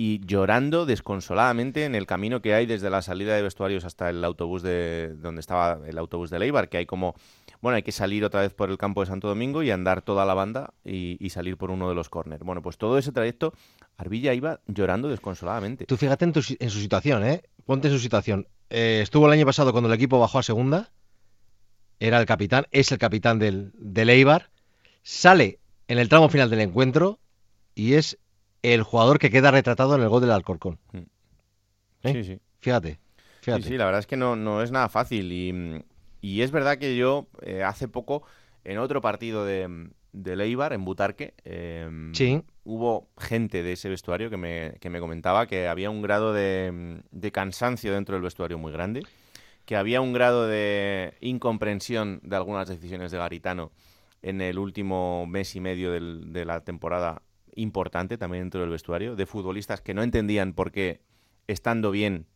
[0.00, 4.24] y llorando desconsoladamente en el camino que hay desde la salida de vestuarios hasta el
[4.24, 7.16] autobús de donde estaba el autobús de Leibar, que hay como,
[7.60, 10.24] bueno, hay que salir otra vez por el campo de Santo Domingo y andar toda
[10.24, 12.44] la banda y, salir por uno de los corners.
[12.44, 13.54] Bueno, pues todo ese trayecto,
[13.96, 15.84] Arbilla iba llorando desconsoladamente.
[15.86, 17.42] Tú fíjate en, su situación, ¿eh?
[17.66, 18.46] Ponte en su situación.
[18.70, 20.92] Eh, estuvo el año pasado cuando el equipo bajó a segunda,
[21.98, 24.50] era el capitán, es el capitán del, del Eibar,
[25.02, 25.58] sale
[25.88, 27.18] en el tramo final del encuentro
[27.74, 28.16] y es
[28.62, 30.78] el jugador que queda retratado en el gol del Alcorcón.
[30.92, 30.98] Mm.
[32.04, 32.12] ¿Eh?
[32.12, 32.40] Sí, sí.
[32.60, 32.98] Fíjate,
[33.40, 33.62] fíjate.
[33.62, 35.84] Sí, sí, la verdad es que no, no es nada fácil y,
[36.20, 38.22] Y es verdad que yo eh, hace poco,
[38.64, 42.12] en otro partido de, de Leibar, en Butarque, em,
[42.64, 47.02] hubo gente de ese vestuario que me, que me, comentaba que había un grado de,
[47.10, 49.02] de cansancio dentro del vestuario muy grande,
[49.64, 53.70] que había un grado de incomprensión de algunas decisiones de Garitano
[54.22, 57.22] en el último mes y medio de la temporada
[57.58, 61.00] importante también dentro del vestuario, de futbolistas que no entendían por qué,
[61.46, 62.26] estando bien,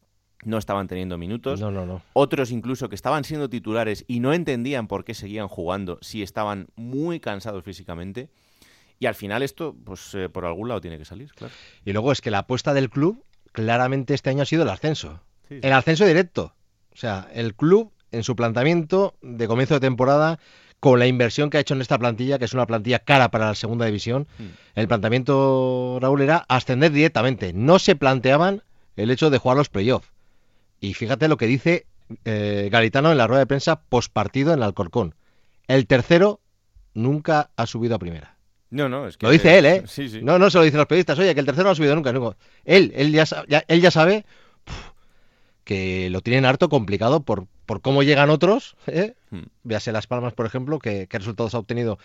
[0.44, 1.60] no estaban teniendo minutos.
[1.60, 2.02] No, no, no.
[2.12, 6.68] Otros incluso que estaban siendo titulares y no entendían por qué seguían jugando si estaban
[6.74, 8.28] muy cansados físicamente.
[8.98, 11.52] Y al final esto, pues eh, por algún lado tiene que salir, claro.
[11.84, 15.20] Y luego es que la apuesta del club claramente este año ha sido el ascenso.
[15.48, 16.54] El ascenso directo.
[16.92, 20.38] O sea, el club en su planteamiento de comienzo de temporada
[20.82, 23.46] con la inversión que ha hecho en esta plantilla, que es una plantilla cara para
[23.46, 24.44] la segunda división, mm.
[24.74, 27.52] el planteamiento, Raúl, era ascender directamente.
[27.52, 28.64] No se planteaban
[28.96, 30.10] el hecho de jugar los playoffs.
[30.80, 31.86] Y fíjate lo que dice
[32.24, 35.14] eh, Garitano en la rueda de prensa post partido en el Alcorcón.
[35.68, 36.40] El tercero
[36.94, 38.36] nunca ha subido a primera.
[38.70, 39.26] No, no, es que...
[39.26, 39.84] Lo dice él, ¿eh?
[39.86, 40.18] Sí, sí.
[40.20, 41.16] No, no se lo dicen los periodistas.
[41.16, 42.10] Oye, que el tercero no ha subido nunca.
[42.64, 43.24] Él, él ya,
[43.68, 44.26] él ya sabe
[45.64, 48.76] que lo tienen harto complicado por, por cómo llegan otros.
[48.86, 49.14] ¿eh?
[49.30, 49.44] Hmm.
[49.62, 51.98] Véase Las Palmas, por ejemplo, que, qué resultados ha obtenido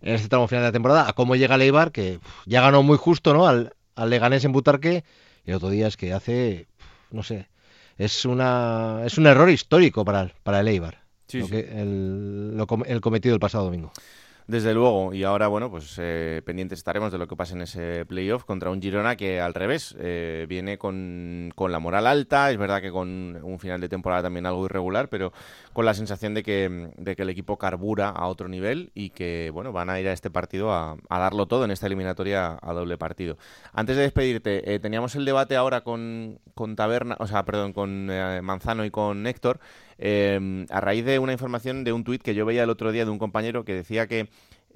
[0.00, 2.98] en este tramo final de la temporada, a cómo llega Leibar, que ya ganó muy
[2.98, 3.46] justo ¿no?
[3.46, 5.04] al, al Leganés en Butarque,
[5.44, 6.66] y el otro día es que hace,
[7.10, 7.48] no sé,
[7.96, 13.64] es, una, es un error histórico para, para el Eibar, el, el cometido el pasado
[13.64, 13.92] domingo.
[14.46, 18.06] Desde luego, y ahora, bueno, pues eh, pendientes estaremos de lo que pase en ese
[18.06, 22.52] playoff contra un Girona que al revés eh, viene con, la moral alta.
[22.52, 25.32] Es verdad que con un final de temporada también algo irregular, pero
[25.72, 29.50] con la sensación de que, de que el equipo carbura a otro nivel y que,
[29.52, 32.96] bueno, van a ir a este partido a, darlo todo en esta eliminatoria a doble
[32.98, 33.38] partido.
[33.72, 38.06] Antes de despedirte, eh, teníamos el debate ahora con, con Taberna, o sea, perdón, con
[38.44, 39.58] Manzano y con Héctor.
[39.98, 43.04] Em, a raíz de una información de un tuit que yo veía el otro día
[43.04, 44.28] de un compañero que decía que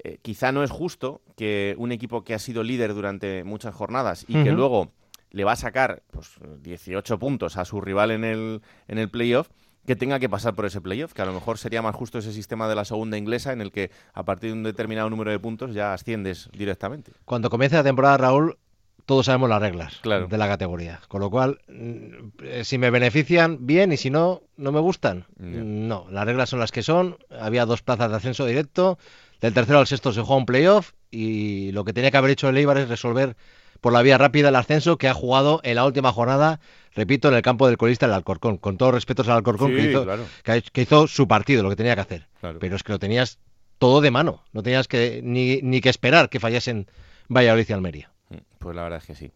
[0.03, 4.25] eh, quizá no es justo que un equipo que ha sido líder durante muchas jornadas
[4.27, 4.91] y que luego
[5.29, 9.49] le va a sacar pues, 18 puntos a su rival en el, en el playoff,
[9.85, 12.33] que tenga que pasar por ese playoff, que a lo mejor sería más justo ese
[12.33, 15.39] sistema de la segunda inglesa en el que a partir de un determinado número de
[15.39, 17.11] puntos ya asciendes directamente.
[17.25, 18.57] Cuando comience la temporada, Raúl,
[19.05, 21.01] todos sabemos las reglas de la categoría.
[21.07, 25.25] Con lo cual, mm, si me benefician, bien, y si no, no me gustan.
[25.37, 27.17] No, las reglas son las que son.
[27.29, 28.97] Había dos plazas de ascenso directo.
[29.39, 30.91] Del tercero al sexto se juega un playoff.
[31.09, 33.35] Y lo que tenía que haber hecho el Eibar es resolver
[33.81, 36.59] por la vía rápida el ascenso que ha jugado en la última jornada,
[36.93, 38.57] repito, en el campo del colista el Alcorcón.
[38.57, 40.05] Con todos respetos al Alcorcón, que, hizo,
[40.43, 42.27] que, hizo, su partido, lo que tenía que hacer.
[42.59, 43.39] Pero es que lo tenías
[43.79, 44.43] todo de mano.
[44.53, 46.87] No tenías que ni, ni que esperar que fallasen
[47.27, 48.10] Valladolid y Almería.
[48.61, 49.31] Pues la verdad es que sí.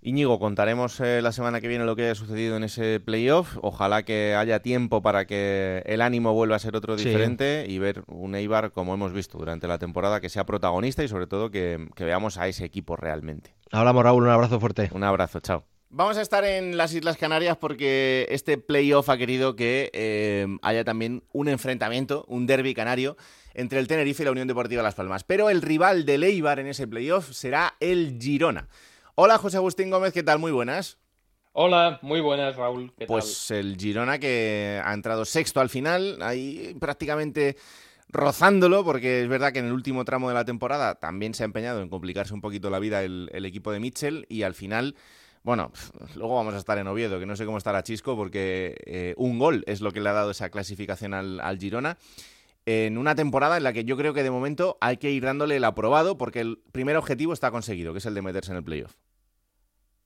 [0.00, 3.56] Íñigo, contaremos eh, la semana que viene lo que haya sucedido en ese playoff.
[3.62, 8.04] Ojalá que haya tiempo para que el ánimo vuelva a ser otro diferente y ver
[8.06, 11.88] un Eibar, como hemos visto durante la temporada, que sea protagonista y sobre todo que,
[11.98, 13.54] veamos a ese equipo realmente.
[13.72, 14.22] Hablamos, Raúl.
[14.22, 14.88] Un abrazo fuerte.
[14.92, 15.40] Un abrazo.
[15.40, 15.64] Chao.
[15.90, 20.84] Vamos a estar en las Islas Canarias porque este playoff ha querido que eh, haya
[20.84, 23.16] también un enfrentamiento, un derby canario
[23.58, 25.24] entre el Tenerife y la Unión Deportiva Las Palmas.
[25.24, 28.68] Pero el rival de Eibar en ese playoff será el Girona.
[29.16, 30.38] Hola José Agustín Gómez, ¿qué tal?
[30.38, 30.98] Muy buenas.
[31.52, 32.92] Hola, muy buenas Raúl.
[32.96, 37.56] ¿Qué pues el Girona que ha entrado sexto al final, ahí prácticamente
[38.08, 41.46] rozándolo, porque es verdad que en el último tramo de la temporada también se ha
[41.46, 44.94] empeñado en complicarse un poquito la vida el, equipo de Mitchell y al final...
[45.44, 45.72] Bueno,
[46.14, 49.38] luego vamos a estar en Oviedo, que no sé cómo estará Chisco, porque eh, un
[49.38, 51.96] gol es lo que le ha dado esa clasificación al, al Girona
[52.70, 55.56] en una temporada en la que yo creo que de momento hay que ir dándole
[55.56, 58.64] el aprobado porque el primer objetivo está conseguido, que es el de meterse en el
[58.64, 58.94] playoff.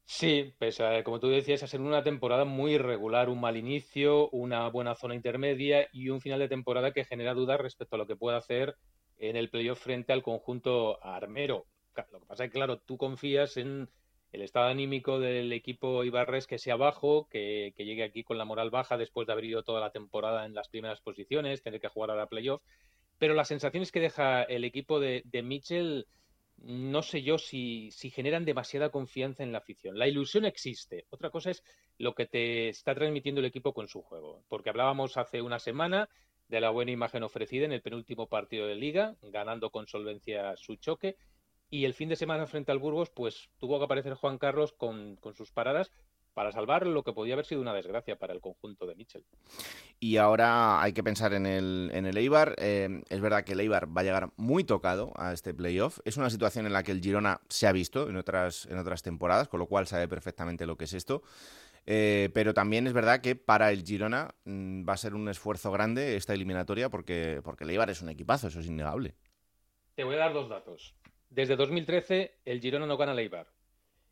[0.04, 4.68] Sí, pues como tú decías, ha sido una temporada muy irregular, un mal inicio, una
[4.68, 8.14] buena zona intermedia y un final de temporada que genera dudas respecto a lo que
[8.14, 8.76] puede hacer
[9.16, 11.66] en el playoff frente al conjunto armero.
[12.12, 13.88] Lo que pasa es que, claro, tú confías en
[14.32, 18.70] el estado anímico del equipo Ibarres que sea bajo, que, llegue aquí con la moral
[18.70, 22.10] baja después de haber ido toda la temporada en las primeras posiciones, tener que jugar
[22.10, 22.62] a la playoff.
[23.18, 26.06] Pero las sensaciones que deja el equipo de, de Mitchell,
[26.56, 29.98] no sé yo si, generan demasiada confianza en la afición.
[29.98, 31.06] La ilusión existe.
[31.10, 31.62] Otra cosa es
[31.98, 34.42] lo que te está transmitiendo el equipo con su juego.
[34.48, 36.08] Porque hablábamos hace una semana
[36.48, 40.76] de la buena imagen ofrecida en el penúltimo partido de liga, ganando con solvencia su
[40.76, 41.16] choque
[41.72, 45.18] y el fin de semana frente al Burgos, pues tuvo que aparecer Juan Carlos con,
[45.34, 45.90] sus paradas
[46.34, 49.24] para salvar lo que podía haber sido una desgracia para el conjunto de Mitchell.
[49.98, 52.56] Y ahora hay que pensar en el, en el Eibar.
[52.58, 55.98] Eh, es verdad que el Eibar va a llegar muy tocado a este playoff.
[56.04, 59.02] Es una situación en la que el Girona se ha visto en otras, en otras
[59.02, 61.22] temporadas, con lo cual sabe perfectamente lo que es esto.
[61.86, 65.72] Eh, pero también es verdad que para el Girona mm, va a ser un esfuerzo
[65.72, 69.14] grande esta eliminatoria porque, porque el Eibar es un equipazo, eso es innegable.
[69.94, 70.94] Te voy a dar dos datos.
[71.32, 73.46] Desde 2013 el Girona no gana el Eibar.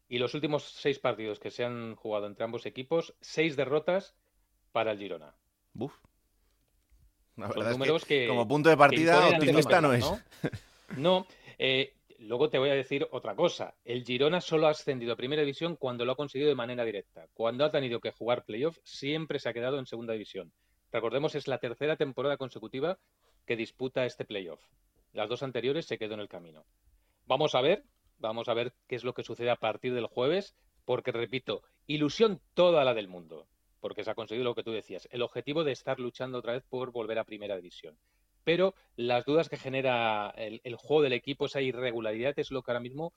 [0.08, 4.16] Y los últimos seis partidos que se han jugado entre ambos equipos, seis derrotas
[4.72, 5.34] para el Girona.
[5.74, 5.92] Buf.
[7.36, 7.48] La
[7.96, 10.04] es que, como punto de partida optimista no es.
[10.04, 10.20] No,
[10.96, 11.26] no
[11.58, 13.74] eh, luego te voy a decir otra cosa.
[13.84, 17.26] El Girona solo ha ascendido a primera división cuando lo ha conseguido de manera directa.
[17.34, 20.52] Cuando ha tenido que jugar playoff, siempre se ha quedado en segunda división.
[20.90, 22.98] Recordemos, es la tercera temporada consecutiva
[23.44, 24.62] que disputa este playoff.
[25.12, 26.64] Las dos anteriores se quedó en el camino.
[27.26, 27.84] Vamos a ver,
[28.18, 30.54] vamos a ver qué es lo que sucede a partir del jueves,
[30.84, 33.46] porque repito, ilusión toda la del mundo,
[33.80, 36.64] porque se ha conseguido lo que tú decías, el objetivo de estar luchando otra vez
[36.68, 37.98] por volver a primera división.
[38.44, 42.80] Pero las dudas que genera el, juego del equipo, esa irregularidad, es lo que ahora
[42.80, 43.12] mismo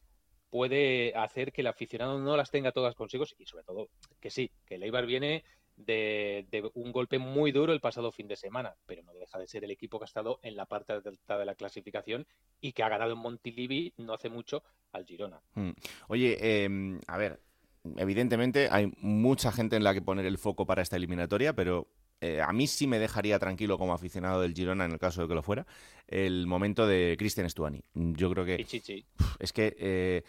[0.49, 3.89] puede hacer que el aficionado no las tenga todas consigo y sobre todo
[4.19, 5.43] que sí, que el viene
[5.75, 9.63] de, un golpe muy duro el pasado fin de semana, pero no deja de ser
[9.63, 12.25] el equipo que ha estado en la parte alta de la clasificación
[12.61, 15.41] y que ha ganado en Montilivi no hace mucho al Girona.
[15.55, 15.71] Hmm.
[16.07, 17.41] Oye, em, a ver,
[17.97, 21.87] evidentemente hay mucha gente en la que poner el foco para esta eliminatoria, pero
[22.21, 25.27] eh, a mí sí me dejaría tranquilo como aficionado del Girona, en el caso de
[25.27, 25.65] que lo fuera,
[26.07, 27.83] el momento de Cristian Stuani.
[27.93, 28.65] Yo creo que...
[29.39, 30.23] Es que eh,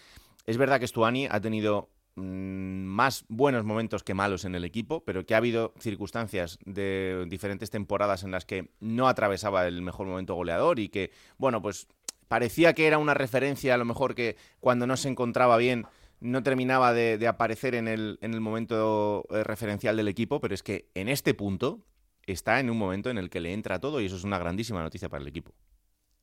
[0.47, 5.05] es verdad que Stuani ha tenido mm, más buenos momentos que malos en el equipo,
[5.05, 10.07] pero que ha habido circunstancias de diferentes temporadas en las que no atravesaba el mejor
[10.07, 11.89] momento goleador y que, bueno, pues
[12.29, 15.87] parecía que era una referencia a lo mejor que cuando no se encontraba bien
[16.21, 20.62] no terminaba de, aparecer en el, en el momento eh, referencial del equipo, pero es
[20.62, 21.85] que en este punto
[22.27, 24.83] está en un momento en el que le entra todo y eso es una grandísima
[24.83, 25.53] noticia para el equipo.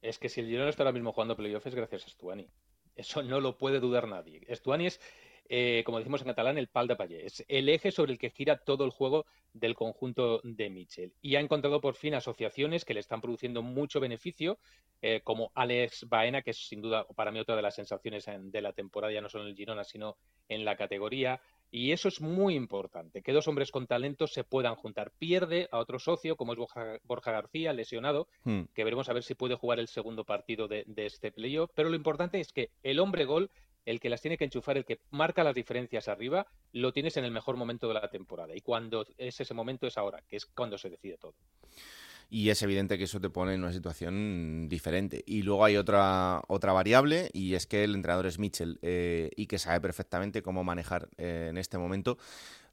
[0.02, 2.48] Es que si el Girona está ahora mismo jugando playoffs gracias a Stuani.
[2.96, 4.42] Eso no lo puede dudar nadie.
[4.50, 5.00] Stuani es
[5.54, 7.26] eh, como decimos en catalán, el pal de payé.
[7.26, 11.12] Es el eje sobre el que gira todo el juego del conjunto de Mitchell.
[11.22, 14.60] Y ha encontrado por fin asociaciones que le están produciendo mucho beneficio,
[15.02, 18.62] eh, como Alex Baena, que es sin duda para mí otra de las sensaciones de
[18.62, 20.16] la temporada, ya no solo en el Girona, sino
[20.48, 21.42] en la categoría.
[21.70, 25.12] Y eso es muy importante, que dos hombres con talento se puedan juntar.
[25.20, 26.60] Pierde a otro socio, como es
[27.04, 28.62] Borja, García, lesionado, hmm.
[28.74, 31.72] que veremos a ver si puede jugar el segundo partido de, de este playoff.
[31.76, 33.52] Pero lo importante es que el hombre gol
[33.86, 37.26] el que las tiene que enchufar, el que marca las diferencias arriba, lo tienes en
[37.26, 38.56] el mejor momento de la temporada.
[38.56, 41.34] Y cuando es ese momento es ahora, que es cuando se decide todo.
[42.34, 45.22] Y es evidente que eso te pone en una situación diferente.
[45.26, 49.48] Y luego hay otra, otra variable, y es que el entrenador es Mitchell eh, y
[49.48, 52.18] que sabe perfectamente cómo manejar eh, en este momento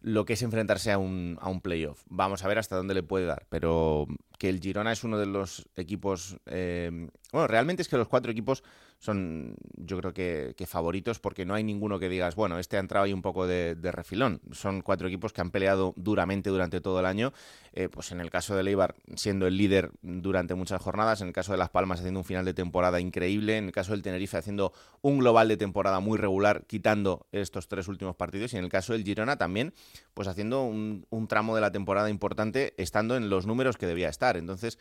[0.00, 2.04] lo que es enfrentarse a un, a un playoff.
[2.06, 4.06] Vamos a ver hasta dónde le puede dar, pero
[4.38, 6.36] que el Girona es uno de los equipos...
[6.46, 8.62] Eh, bueno, realmente es que los cuatro equipos
[8.99, 13.05] son yo creo que, favoritos porque no hay ninguno que digas, bueno, este ha entrado
[13.05, 14.40] ahí un poco de, refilón.
[14.53, 17.32] Son cuatro equipos que han peleado duramente durante todo el año.
[17.72, 21.32] Eh, pues en el caso de Leibar siendo el líder durante muchas jornadas, en el
[21.32, 24.36] caso de Las Palmas haciendo un final de temporada increíble, en el caso del Tenerife
[24.36, 28.70] haciendo un global de temporada muy regular, quitando estos tres últimos partidos, y en el
[28.70, 29.74] caso del Girona también,
[30.14, 34.09] pues haciendo un, un tramo de la temporada importante, estando en los números que debía
[34.09, 34.36] estar.
[34.36, 34.78] Entonces,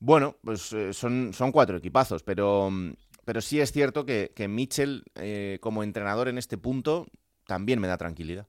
[0.00, 2.70] bueno, pues eh, son, son cuatro equipazos, pero
[3.28, 7.06] pero sí es cierto que, que Mitchell, eh, como entrenador en este punto,
[7.46, 8.46] también me da tranquilidad.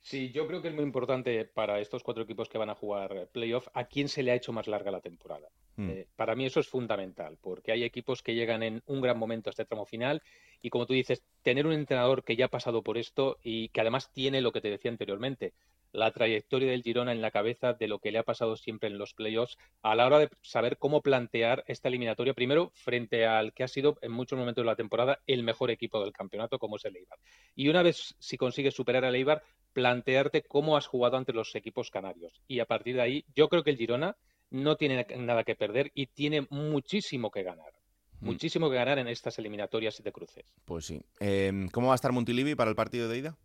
[0.00, 3.28] Sí, yo creo que es muy importante para estos cuatro equipos que van a jugar
[3.30, 5.46] playoff a quién se le ha hecho más larga la temporada.
[5.76, 5.90] Hmm.
[5.90, 9.48] Eh, para mí eso es fundamental, porque hay equipos que llegan en un gran momento
[9.48, 10.24] a este tramo final
[10.60, 13.80] y como tú dices, tener un entrenador que ya ha pasado por esto y que
[13.80, 15.52] además tiene lo que te decía anteriormente,
[15.92, 18.98] la trayectoria del Girona en la cabeza de lo que le ha pasado siempre en
[18.98, 23.64] los playoffs a la hora de saber cómo plantear esta eliminatoria, primero frente al que
[23.64, 26.84] ha sido en muchos momentos de la temporada el mejor equipo del campeonato, como es
[26.84, 27.18] el Eibar.
[27.54, 31.90] Y una vez si consigues superar al Eibar, plantearte cómo has jugado ante los equipos
[31.90, 32.42] canarios.
[32.48, 34.16] Y a partir de ahí, yo creo que el Girona
[34.50, 37.72] no tiene nada que perder y tiene muchísimo que ganar.
[38.20, 38.26] Mm.
[38.26, 40.44] Muchísimo que ganar en estas eliminatorias de cruces.
[40.64, 41.00] Pues sí.
[41.20, 43.38] Em, ¿Cómo va a estar Montilivi para el partido de ida?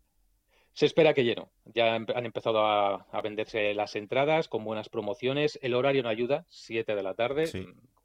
[0.73, 1.51] Se espera que lleno.
[1.65, 5.59] Ya han empezado a, venderse las entradas con buenas promociones.
[5.61, 7.45] El horario no ayuda, 7 de la tarde.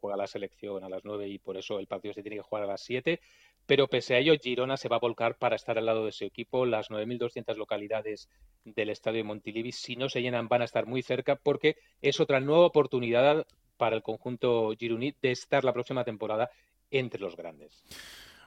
[0.00, 2.64] Juega la selección a las 9 y por eso el partido se tiene que jugar
[2.64, 3.20] a las 7.
[3.64, 6.24] Pero pese a ello, Girona se va a volcar para estar al lado de su
[6.24, 6.66] equipo.
[6.66, 8.28] Las 9.200 localidades
[8.64, 12.20] del estadio de Montilivi, si no se llenan, van a estar muy cerca porque es
[12.20, 13.46] otra nueva oportunidad
[13.78, 16.50] para el conjunto gironí de estar la próxima temporada
[16.90, 17.82] entre los grandes.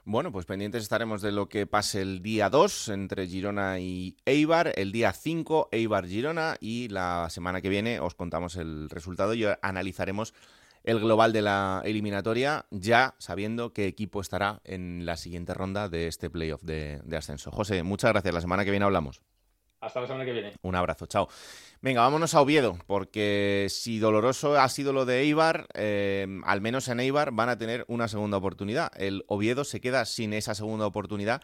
[0.04, 4.74] Bueno, pues pendientes estaremos de lo que pase el día 2 entre Girona y Eibar,
[4.76, 10.34] el día 5 Eibar-Girona y la semana que viene os contamos el resultado y analizaremos
[10.84, 16.08] el global de la eliminatoria ya sabiendo qué equipo estará en la siguiente ronda de
[16.08, 17.52] este playoff de, de ascenso.
[17.52, 18.34] José, muchas gracias.
[18.34, 19.22] La semana que viene hablamos.
[19.82, 20.54] Hasta la semana que viene.
[20.62, 21.28] Un abrazo, chao.
[21.82, 26.88] Venga, vámonos a Oviedo, porque si doloroso ha sido lo de Eibar, eh, al menos
[26.88, 28.92] en Eibar van a tener una segunda oportunidad.
[28.96, 31.42] El Oviedo se queda sin esa segunda oportunidad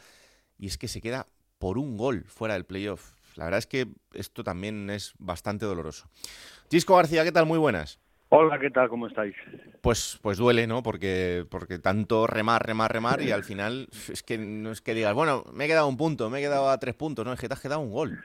[0.60, 1.28] y es que se queda
[1.58, 3.14] por un gol fuera del playoff.
[3.36, 6.08] La verdad es que esto también es bastante doloroso.
[6.70, 7.48] Chisco García, ¿qué tal?
[7.48, 8.00] Muy buenas.
[8.30, 8.90] Hola, ¿qué tal?
[8.90, 9.36] ¿Cómo estáis?
[9.82, 10.84] Pues, pues duele, ¿no?
[10.84, 15.14] Porque, porque tanto remar, remar, remar y al final es que no es que digas,
[15.14, 17.48] bueno, me he quedado un punto, me he quedado a tres puntos, no, es que
[17.48, 18.20] te has quedado un gol.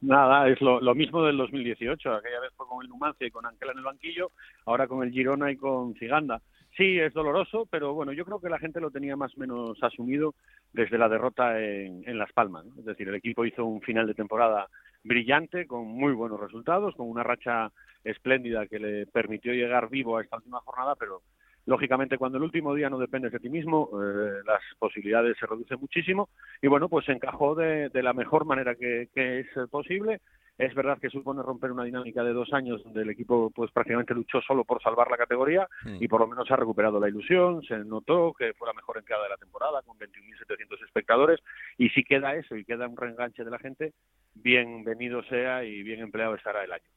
[0.00, 3.72] Nada, es lo, mismo del 2018, aquella vez fue con el Numancia y con Ángela
[3.72, 4.30] en el banquillo,
[4.64, 6.40] ahora con el Girona y con Ciganda.
[6.76, 9.82] Sí, es doloroso, pero bueno, yo creo que la gente lo tenía más o menos
[9.82, 10.34] asumido
[10.72, 12.64] desde la derrota en, en Las Palmas.
[12.78, 14.68] Es decir, el equipo hizo un final de temporada
[15.08, 17.72] brillante, con muy buenos resultados, con una racha
[18.04, 21.22] espléndida que le permitió llegar vivo a esta última jornada, pero
[21.66, 25.80] lógicamente cuando el último día no dependes de ti mismo, eh, las posibilidades se reducen
[25.80, 26.28] muchísimo
[26.62, 30.20] y bueno, pues se encajó de, la mejor manera que, es posible.
[30.58, 34.12] Es verdad que supone romper una dinámica de dos años donde el equipo pues prácticamente
[34.12, 35.98] luchó solo por salvar la categoría mm.
[36.00, 39.22] y por lo menos ha recuperado la ilusión, se notó que fue la mejor entrada
[39.22, 41.40] de la temporada con 21.700 espectadores
[41.76, 43.92] y si queda eso y queda un reenganche de la gente,
[44.34, 46.90] bienvenido sea y bien empleado estará el año.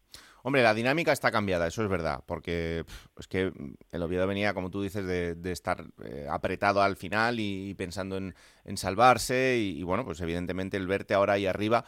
[0.44, 2.84] Hombre, la dinámica está cambiada, eso es verdad, porque
[3.18, 3.52] es que
[3.92, 8.34] el Oviedo venía, como tú dices, de, estar eh, apretado al final y, pensando en,
[8.76, 11.86] salvarse y, bueno, pues evidentemente el verte ahora ahí arriba,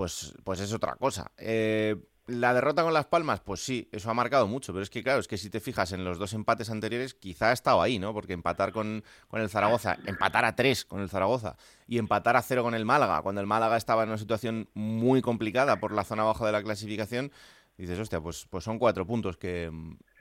[0.00, 1.30] pues, pues es otra cosa.
[1.36, 1.94] Eh,
[2.26, 5.20] la derrota con Las Palmas, pues sí, eso ha marcado mucho, pero es que claro,
[5.20, 8.14] es que si te fijas en los dos empates anteriores, quizá ha estado ahí, ¿no?
[8.14, 12.40] Porque empatar con, con el Zaragoza, empatar a tres con el Zaragoza y empatar a
[12.40, 16.04] cero con el Málaga, cuando el Málaga estaba en una situación muy complicada por la
[16.04, 17.30] zona abajo de la clasificación,
[17.76, 19.70] dices, hostia, pues, pues son cuatro puntos que,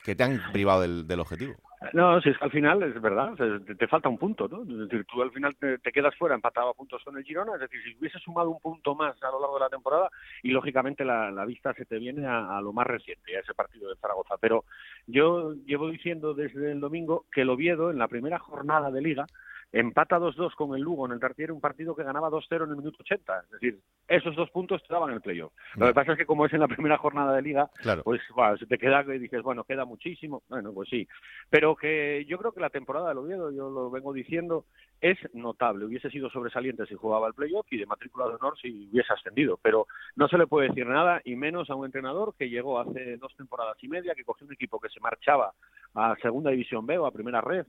[0.04, 1.56] te han privado del, objetivo.
[1.94, 4.64] No, si es que al final es verdad, te, falta un punto, ¿no?
[4.64, 7.62] Es decir, tú al final te, quedas fuera empatado a puntos con el Girona, es
[7.62, 10.10] decir, si hubiese sumado un punto más a lo largo de la temporada
[10.44, 13.96] y lógicamente la, vista se te viene a, lo más reciente, a ese partido de
[13.96, 14.36] Zaragoza.
[14.42, 14.66] Pero
[15.08, 19.26] yo llevo diciendo desde el domingo que el Oviedo en la primera jornada de liga
[19.72, 22.78] empata 2-2 con el Lugo en el Tartiere, un partido que ganaba 2-0 en el
[22.78, 23.40] minuto 80.
[23.40, 25.54] Es decir, esos dos puntos te daban el playoff.
[25.76, 27.70] Lo que pasa es que como es en la primera jornada de liga,
[28.04, 30.44] pues bueno, se te queda y dices, bueno, queda muchísimo.
[30.50, 31.08] Bueno, pues sí.
[31.50, 34.66] Pero que yo creo que la temporada del Oviedo, yo lo vengo diciendo,
[35.02, 35.86] es notable.
[35.86, 39.60] Hubiese sido sobresaliente si jugaba el playoff y de matrícula de honor si hubiese ascendido.
[39.62, 43.18] Pero no se le puede decir nada, y menos a un entrenador que llegó hace
[43.18, 45.54] dos temporadas y media, que cogió un equipo que se marchaba
[45.96, 47.66] a Segunda División B o a Primera Red,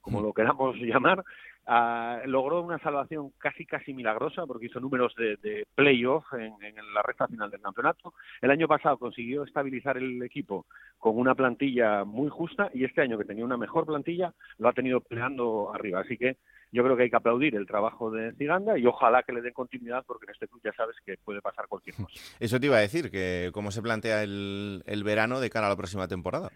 [0.00, 1.24] como lo queramos llamar,
[1.66, 6.54] ah, logró una salvación casi casi milagrosa porque hizo números de, playoff en,
[6.94, 8.14] la recta final del campeonato.
[8.40, 10.66] El año pasado consiguió estabilizar el equipo
[10.98, 14.72] con una plantilla muy justa y este año que tenía una mejor plantilla lo ha
[14.72, 16.00] tenido peleando arriba.
[16.00, 16.36] Así que
[16.70, 19.52] yo creo que hay que aplaudir el trabajo de Ciganda y ojalá que le den
[19.52, 22.20] continuidad porque en este club ya sabes que puede pasar cualquier cosa.
[22.40, 25.76] Eso te iba a decir, que cómo se plantea el verano de cara a la
[25.76, 26.50] próxima temporada.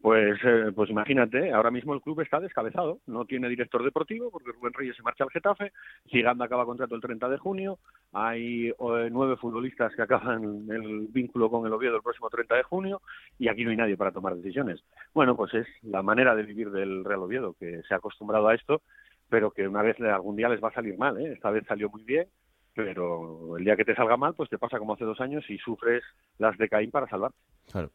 [0.00, 4.50] Pues, eh, pues imagínate, ahora mismo el club está descabezado, no tiene director deportivo porque
[4.52, 5.72] Rubén Reyes se marcha al Getafe,
[6.06, 7.78] Giganda acaba contrato el 30 de junio,
[8.12, 12.62] hay eh, nueve futbolistas que acaban el vínculo con el Oviedo el próximo 30 de
[12.62, 13.02] junio
[13.38, 14.82] y aquí no hay nadie para tomar decisiones.
[15.12, 18.54] Bueno, pues es la manera de vivir del Real Oviedo, que se ha acostumbrado a
[18.54, 18.80] esto,
[19.28, 21.34] pero que una vez algún día les va a salir mal, ¿eh?
[21.34, 22.26] esta vez salió muy bien,
[22.74, 25.58] pero el día que te salga mal, pues te pasa como hace dos años y
[25.58, 26.02] sufres
[26.38, 27.36] las de Caín para salvarte.
[27.70, 27.90] Claro.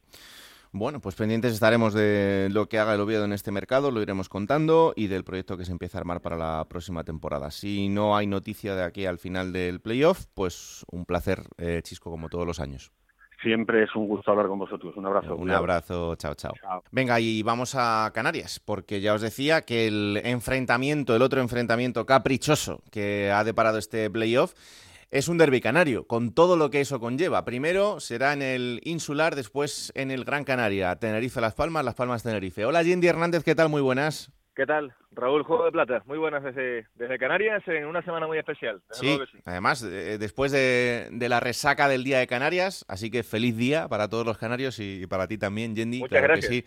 [0.78, 4.28] Bueno, pues pendientes estaremos de lo que haga el Oviedo en este mercado, lo iremos
[4.28, 7.50] contando y del proyecto que se empieza a armar para la próxima temporada.
[7.50, 12.12] Si no hay noticia de aquí al final del playoff, pues un placer, eh, Chisco,
[12.12, 12.92] como todos los años.
[13.42, 14.98] Siempre es un gusto hablar con vosotros.
[14.98, 15.38] Un abrazo.
[15.38, 16.84] Un abrazo, chao, chao, chao.
[16.92, 22.06] Venga, y vamos a Canarias, porque ya os decía que el enfrentamiento, el otro enfrentamiento
[22.06, 24.54] caprichoso que ha deparado este playoff,
[25.12, 27.46] es un derbi canario, con todo lo que eso conlleva.
[27.46, 32.24] Primero será en el Insular, después en el Gran Canaria, Tenerife Las Palmas, Las Palmas
[32.24, 32.66] Tenerife.
[32.66, 33.70] Hola Jindy Hernández, ¿qué tal?
[33.70, 34.32] Muy buenas.
[34.56, 34.94] ¿Qué tal?
[35.12, 38.82] Raúl Juego de Plata, muy buenas desde, desde Canarias en una semana muy especial.
[38.92, 43.90] Sí, además, eh, después de, la resaca del Día de Canarias, así que feliz día
[43.90, 46.00] para todos los canarios y, para ti también, Yendi.
[46.00, 46.50] Muchas gracias.
[46.50, 46.66] sí.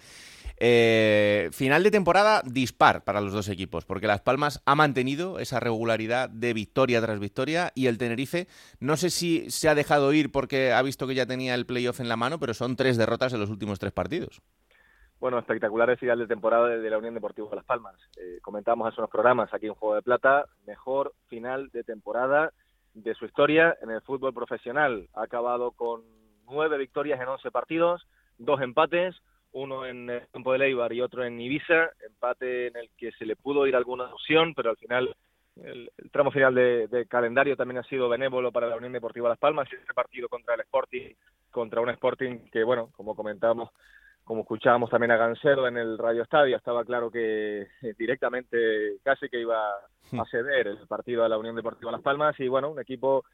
[0.60, 5.60] Eh, final de temporada dispar para los dos equipos, porque Las Palmas ha mantenido esa
[5.60, 8.48] regularidad de victoria tras victoria y el Tenerife
[8.80, 12.00] no sé si se ha dejado ir porque ha visto que ya tenía el playoff
[12.00, 14.42] en la mano, pero son tres derrotas en los últimos tres partidos.
[15.20, 17.96] Bueno, espectacular final de temporada de la Unión Deportiva de Las Palmas.
[18.16, 22.52] Eh, comentamos hace unos programas aquí en Juego de Plata, mejor final de temporada
[22.94, 25.08] de su historia en el fútbol profesional.
[25.14, 26.02] Ha acabado con
[26.46, 28.06] nueve victorias en once partidos,
[28.38, 29.16] dos empates,
[29.52, 33.26] uno en el campo de Leibar y otro en Ibiza, empate en el que se
[33.26, 35.14] le pudo ir alguna opción, pero al final
[35.64, 39.68] el, tramo final de, calendario también ha sido benévolo para la Unión Deportiva Las Palmas.
[39.72, 41.14] Ese partido contra el Sporting,
[41.50, 43.70] contra un Sporting que, bueno, como comentábamos,
[44.24, 49.28] como escuchábamos también a Gansero en el Radio Estadio, estaba claro que eh, directamente casi
[49.28, 52.38] que iba a ceder el partido de la Unión Deportiva Las Palmas.
[52.38, 53.24] Y, bueno, un equipo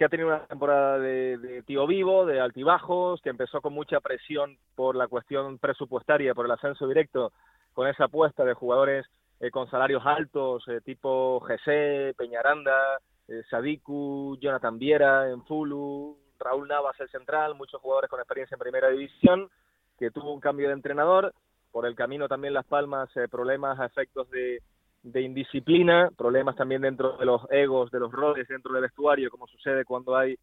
[0.00, 4.56] que ha tenido una temporada de, tío vivo, de altibajos, que empezó con mucha presión
[4.74, 7.34] por la cuestión presupuestaria, por el ascenso directo,
[7.74, 9.04] con esa apuesta de jugadores
[9.40, 12.80] eh, con salarios altos, eh, tipo GC, Peñaranda,
[13.28, 18.60] eh, Sadiku, Jonathan Viera en Fulu, Raúl Navas el central, muchos jugadores con experiencia en
[18.60, 19.50] primera división,
[19.98, 21.34] que tuvo un cambio de entrenador,
[21.72, 24.62] por el camino también Las Palmas, problemas a efectos de,
[25.02, 29.46] de indisciplina, problemas también dentro de los egos, de los roles dentro del vestuario, como
[29.46, 30.36] sucede cuando hay,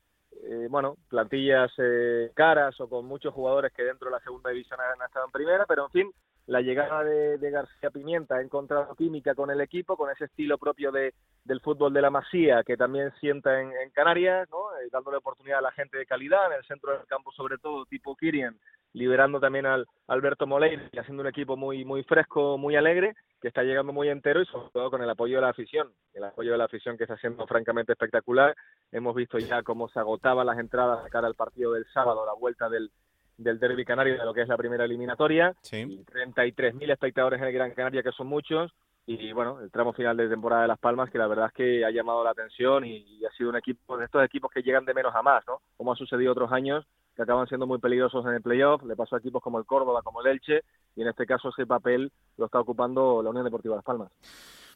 [0.44, 4.80] eh, bueno, plantillas eh, caras o con muchos jugadores que dentro de la segunda división
[4.80, 6.12] han estado en primera, pero en fin,
[6.48, 10.94] la llegada de, García Pimienta ha encontrado química con el equipo, con ese estilo propio
[10.94, 14.72] de, del fútbol de la Masía que también sienta en, Canarias, ¿no?
[14.80, 17.86] Eh, dándole oportunidad a la gente de calidad, en el centro del campo sobre todo,
[17.86, 18.58] tipo Kirian,
[18.94, 23.48] liberando también al Alberto Moleira y haciendo un equipo muy, muy fresco, muy alegre, que
[23.48, 26.52] está llegando muy entero y sobre todo con el apoyo de la afición, el apoyo
[26.52, 28.56] de la afición que está siendo francamente espectacular.
[28.92, 32.34] Hemos visto ya cómo se agotaban las entradas de cara al partido del sábado, la
[32.34, 32.90] vuelta del,
[33.38, 35.54] del Derby Canario de lo que es la primera eliminatoria.
[35.62, 36.04] Sí.
[36.06, 38.72] 33.000 espectadores en el Gran Canaria, que son muchos.
[39.06, 41.86] Y bueno, el tramo final de temporada de Las Palmas, que la verdad es que
[41.86, 44.94] ha llamado la atención y, ha sido un equipo de estos equipos que llegan de
[44.94, 45.62] menos a más, ¿no?
[45.78, 46.86] Como ha sucedido otros años,
[47.18, 48.84] que acaban siendo muy peligrosos en el playoff.
[48.84, 50.62] Le pasó a equipos como el Córdoba, como el Elche,
[50.96, 54.12] y en este caso ese papel lo está ocupando la Unión Deportiva Las Palmas.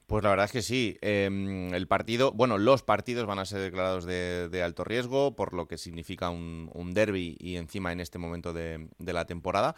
[0.08, 0.98] Pues la verdad es que sí.
[1.02, 5.68] Em, el partido, bueno, los partidos van a ser declarados de, alto riesgo, por lo
[5.68, 9.76] que significa un, un derby y encima en este momento de, la temporada.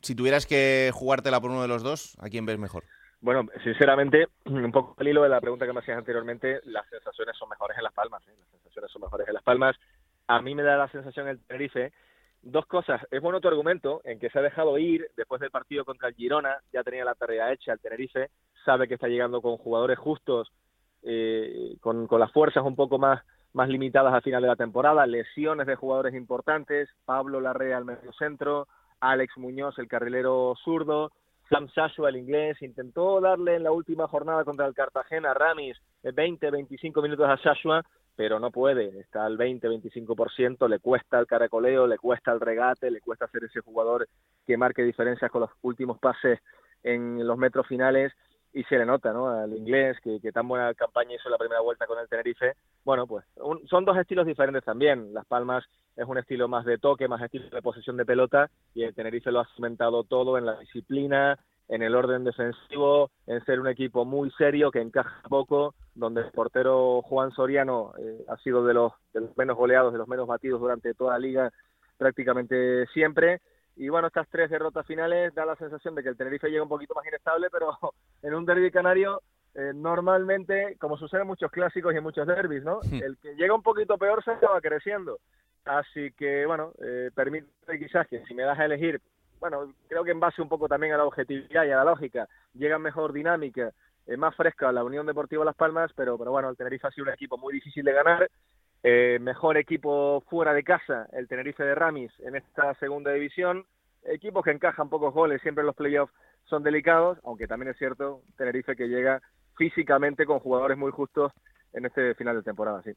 [0.00, 2.84] Si tuvieras que jugártela por uno de los dos, ¿a quién ves mejor?
[3.20, 7.36] Bueno, sinceramente, un poco el hilo de la pregunta que me hacías anteriormente, las sensaciones
[7.36, 8.22] son mejores en Las Palmas.
[8.26, 8.32] ¿eh?
[8.38, 9.76] Las sensaciones son mejores en Las Palmas.
[10.28, 11.92] A mí me da la sensación el Tenerife
[12.46, 13.00] dos cosas.
[13.10, 16.14] Es bueno tu argumento en que se ha dejado ir después del partido contra el
[16.14, 18.30] Girona, ya tenía la tarea hecha el Tenerife,
[18.64, 20.52] sabe que está llegando con jugadores justos,
[21.02, 23.22] eh, con, las fuerzas un poco más,
[23.52, 28.12] más limitadas al final de la temporada, lesiones de jugadores importantes, Pablo Larrea al medio
[28.12, 28.68] centro,
[29.00, 31.12] Alex Muñoz el carrilero zurdo,
[31.50, 37.02] Sam Sashua el inglés, intentó darle en la última jornada contra el Cartagena Ramis 20-25
[37.02, 37.82] minutos a Sashua,
[38.16, 43.02] pero no puede, está al 20-25%, le cuesta el caracoleo, le cuesta el regate, le
[43.02, 44.08] cuesta ser ese jugador
[44.46, 46.40] que marque diferencias con los últimos pases
[46.82, 48.12] en los metros finales
[48.54, 49.28] y se le nota, ¿no?
[49.28, 52.54] Al inglés, que, tan buena campaña hizo la primera vuelta con el Tenerife.
[52.84, 53.22] Bueno, pues
[53.68, 55.12] son dos estilos diferentes también.
[55.12, 55.62] Las Palmas
[55.94, 59.30] es un estilo más de toque, más estilo de posesión de pelota, y el Tenerife
[59.30, 61.38] lo ha cimentado todo en la disciplina,
[61.68, 66.30] en el orden defensivo, en ser un equipo muy serio, que encaja poco, donde el
[66.30, 70.26] portero Juan Soriano eh, ha sido de los, de los menos goleados, de los menos
[70.26, 71.52] batidos durante toda la liga
[71.98, 73.40] prácticamente siempre
[73.76, 76.68] y bueno, estas tres derrotas finales da la sensación de que el Tenerife llega un
[76.68, 77.76] poquito más inestable, pero
[78.22, 79.20] en un derby canario
[79.54, 82.80] eh, normalmente, como sucede en muchos clásicos y en muchos derbis, ¿no?
[82.90, 85.18] El que llega un poquito peor se va creciendo.
[85.64, 87.48] Así que, bueno, eh, permite
[87.78, 89.00] quizás que si me das a elegir,
[89.40, 92.28] bueno, creo que en base un poco también a la objetividad y a la lógica,
[92.54, 93.72] llega mejor dinámica,
[94.06, 97.06] eh, más fresca la Unión Deportiva Las Palmas, pero, pero bueno, el Tenerife ha sido
[97.06, 98.30] un equipo muy difícil de ganar.
[98.82, 103.64] Eh, mejor equipo fuera de casa, el Tenerife de Ramis en esta segunda división.
[104.04, 106.12] Equipos que encajan pocos goles, siempre los playoffs
[106.44, 109.20] son delicados, aunque también es cierto, Tenerife que llega
[109.56, 111.32] físicamente con jugadores muy justos
[111.72, 112.92] en este final de temporada, sí.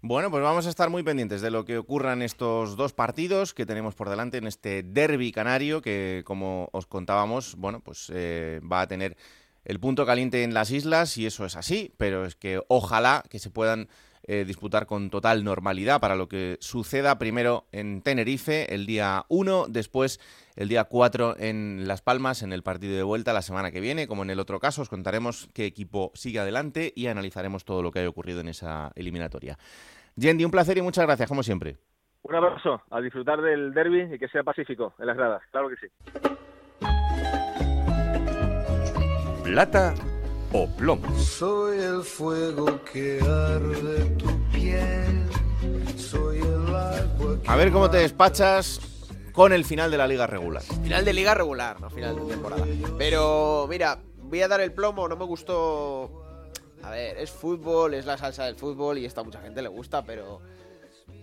[0.00, 3.52] Bueno, pues vamos a estar muy pendientes de lo que ocurra en estos dos partidos
[3.52, 8.60] que tenemos por delante en este derby canario que, como os contábamos, bueno, pues eh,
[8.60, 9.16] va a tener
[9.64, 13.40] el punto caliente en las islas y eso es así, pero es que ojalá que
[13.40, 13.88] se puedan
[14.24, 19.66] eh, disputar con total normalidad para lo que suceda primero en Tenerife el día 1,
[19.68, 20.20] después
[20.56, 24.06] el día 4 en Las Palmas en el partido de vuelta la semana que viene.
[24.06, 27.90] Como en el otro caso, os contaremos qué equipo sigue adelante y analizaremos todo lo
[27.90, 29.58] que haya ocurrido en esa eliminatoria.
[30.16, 31.76] Yendi, un placer y muchas gracias, como siempre.
[32.22, 35.76] Un abrazo, a disfrutar del derby y que sea pacífico en las gradas, claro que
[35.76, 35.86] sí.
[39.44, 39.94] Plata
[40.52, 41.18] o plomo.
[41.18, 45.26] Soy el fuego que arde tu piel.
[45.96, 48.80] Soy el agua A ver cómo te despachas
[49.32, 50.62] con el final de la liga regular.
[50.62, 52.66] Final de liga regular, no final de temporada.
[52.96, 56.24] Pero mira, voy a dar el plomo, no me gustó.
[56.82, 59.68] A ver, es fútbol, es la salsa del fútbol y esto a mucha gente le
[59.68, 60.40] gusta, pero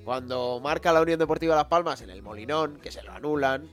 [0.04, 3.70] cuando marca la Unión Deportiva Las Palmas en el Molinón, que se lo anulan,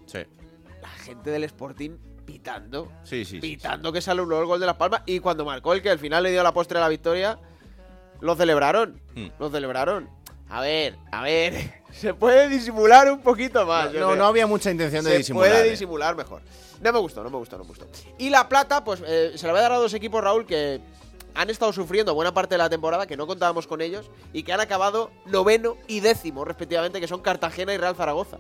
[0.81, 1.99] la gente del Sporting
[2.33, 2.91] pitando.
[3.05, 3.41] Sí, sí.
[3.41, 5.03] Pitando que sale un el gol de Las Palmas.
[5.07, 7.39] Y cuando marcó el que al final le dio la postre a la victoria,
[8.21, 9.01] Lo celebraron.
[9.15, 9.27] Mm.
[9.39, 10.09] Lo celebraron.
[10.49, 11.83] A ver, a ver.
[11.93, 13.93] Se puede disimular un poquito más.
[13.93, 15.51] No, no había mucha intención de Se disimular.
[15.51, 15.71] puede eh.
[15.71, 16.41] disimular mejor.
[16.81, 17.87] No me gustó, no me gustó, no me gustó.
[18.19, 20.81] Y la plata, pues eh, se la voy a dar a dos equipos, Raúl, que
[21.35, 24.53] han estado sufriendo buena parte de la temporada, que no contábamos con ellos, y que
[24.53, 28.39] han acabado noveno y décimo, respectivamente, que son Cartagena y Real Zaragoza.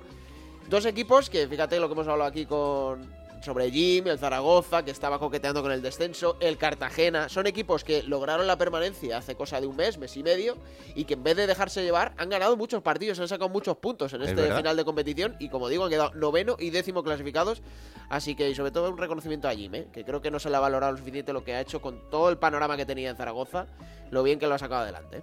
[0.69, 3.07] Dos equipos que, fíjate lo que hemos hablado aquí con
[3.43, 7.29] sobre Jim, el Zaragoza, que estaba coqueteando con el descenso, el Cartagena.
[7.29, 10.57] Son equipos que lograron la permanencia hace cosa de un mes, mes y medio,
[10.95, 14.13] y que en vez de dejarse llevar, han ganado muchos partidos, han sacado muchos puntos
[14.13, 17.63] en Es este final de competición, y como digo, han quedado noveno y décimo clasificados.
[18.09, 19.89] Así que, y sobre todo, un reconocimiento a Jim, ¿eh?
[19.93, 22.11] que creo que no se le ha valorado lo suficiente lo que ha hecho con
[22.11, 23.67] todo el panorama que tenía en Zaragoza,
[24.11, 25.19] lo bien que lo ha sacado adelante.
[25.19, 25.23] ¿eh?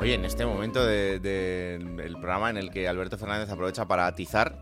[0.00, 4.58] Oye, en este momento del programa en el que Alberto Fernández aprovecha para atizar,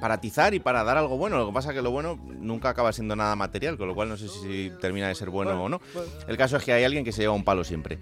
[0.00, 1.38] para atizar y para dar algo bueno.
[1.38, 4.08] Lo que pasa es que lo bueno nunca acaba siendo nada material, con lo cual
[4.08, 5.80] no sé si termina de ser bueno o no.
[6.26, 7.98] El caso es que hay alguien que se lleva un palo siempre.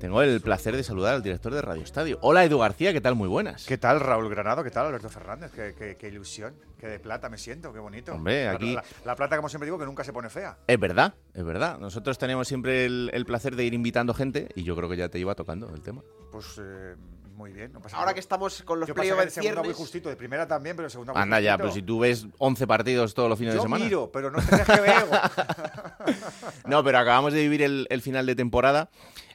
[0.00, 2.18] Tengo el placer de saludar al director de Radio Estadio.
[2.22, 3.14] Hola Edu García, ¿qué tal?
[3.14, 3.64] Muy buenas.
[3.66, 4.64] ¿Qué tal, Raúl Granado?
[4.64, 5.52] ¿Qué tal, Alberto Fernández?
[5.52, 8.12] Qué, qué- qué ilusión, qué de plata me siento, qué bonito.
[8.12, 10.58] Hombre, La- aquí- La, la plata, como siempre digo, que nunca se pone fea.
[10.66, 11.78] Es verdad, es verdad.
[11.78, 15.08] Nosotros tenemos siempre el, el placer de ir invitando gente y yo creo que ya
[15.08, 16.02] te iba tocando el tema.
[16.32, 16.96] Pues eh,
[17.42, 18.14] muy bien, no pasa Ahora nada.
[18.14, 19.76] que estamos con los playoffs en voy ciernes...
[19.76, 22.66] justito, de primera también, pero en segunda voy Anda ya, pero si tú ves 11
[22.68, 23.84] partidos todos los fines Yo de semana.
[23.84, 25.08] miro, pero no te que veo.
[26.66, 28.90] No, pero acabamos de vivir el, el final de temporada,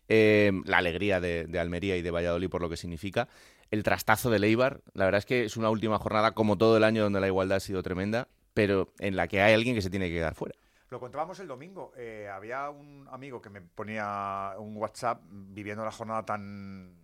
[0.08, 3.28] eh, la alegría de, de Almería y de Valladolid por lo que significa,
[3.72, 6.86] el trastazo de Leibar, la verdad es que es una última jornada como todo el
[6.86, 9.89] año donde la igualdad ha sido tremenda, pero en la que hay alguien que se
[9.89, 10.55] tiene que quedar fuera.
[10.89, 11.91] Lo contábamos el domingo.
[11.97, 16.95] eh, había un amigo que me ponía un WhatsApp viviendo la jornada tan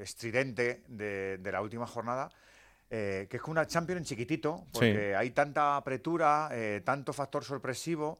[0.00, 2.30] estridente de, de la última jornada,
[2.90, 8.18] eh, que es una Champions en chiquitito, porque hay tanta apretura, eh, tanto factor sorpresivo.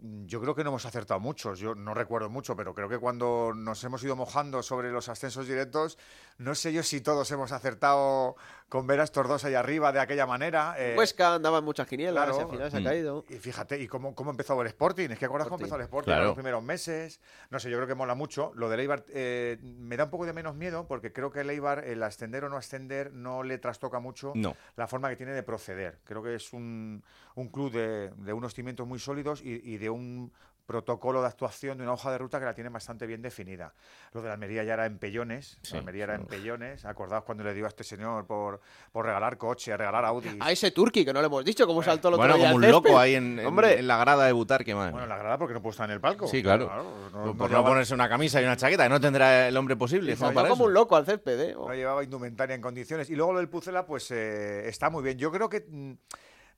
[0.00, 2.98] Mm, Yo creo que no hemos acertado muchos, yo no recuerdo mucho, pero creo que
[2.98, 5.98] cuando nos hemos ido mojando sobre los ascensos directos,
[6.38, 8.34] no sé yo si todos hemos acertado
[8.72, 10.74] con ver a estos dos ahí arriba de aquella manera.
[10.78, 12.38] eh, Huesca andaba en muchas quinielas Claro.
[12.38, 12.84] y al final se ha Mm.
[12.84, 13.24] caído.
[13.28, 15.10] y fíjate, ¿y cómo, cómo empezó el Sporting?
[15.10, 16.22] Es que acuerdas cómo empezó el Sporting Claro.
[16.22, 17.20] en los primeros meses.
[17.50, 18.50] No sé, yo creo que mola mucho.
[18.54, 21.50] Lo de Eibar eh, me da un poco de menos miedo porque creo que el
[21.50, 24.56] Eibar, el ascender o no ascender, no le trastoca mucho No.
[24.76, 25.98] la forma que tiene de proceder.
[26.04, 27.04] Creo que es un,
[27.34, 30.32] un club de, de unos cimientos muy sólidos y, y de un
[30.72, 33.74] protocolo de actuación, de una hoja de ruta que la tiene bastante bien definida.
[34.12, 35.58] Lo de la Almería ya era en pellones.
[35.62, 35.74] Sí.
[35.74, 36.84] La Almería era en pellones.
[36.86, 38.60] Acordaos cuando le dio a este señor por,
[38.90, 40.30] por regalar coche, regalar Audi.
[40.40, 42.56] A ese Turki, que no le hemos dicho cómo saltó el otro Bueno, día como
[42.64, 43.78] un loco ahí en, en- Hombre.
[43.78, 44.90] en la grada de Butar, que mal.
[44.92, 46.26] Bueno, la grada porque no puedo estar en el palco.
[46.26, 46.70] Sí, claro.
[47.12, 49.76] no- por no llevaba- ponerse una camisa y una chaqueta, que no tendrá el hombre
[49.76, 50.16] posible.
[50.16, 50.68] Saltó para como eso.
[50.68, 51.54] un loco al césped, ¿eh?
[51.54, 53.10] no llevaba indumentaria en condiciones.
[53.10, 55.18] Y luego lo del Pucela, pues eh, está muy bien.
[55.18, 55.92] Yo creo que mm,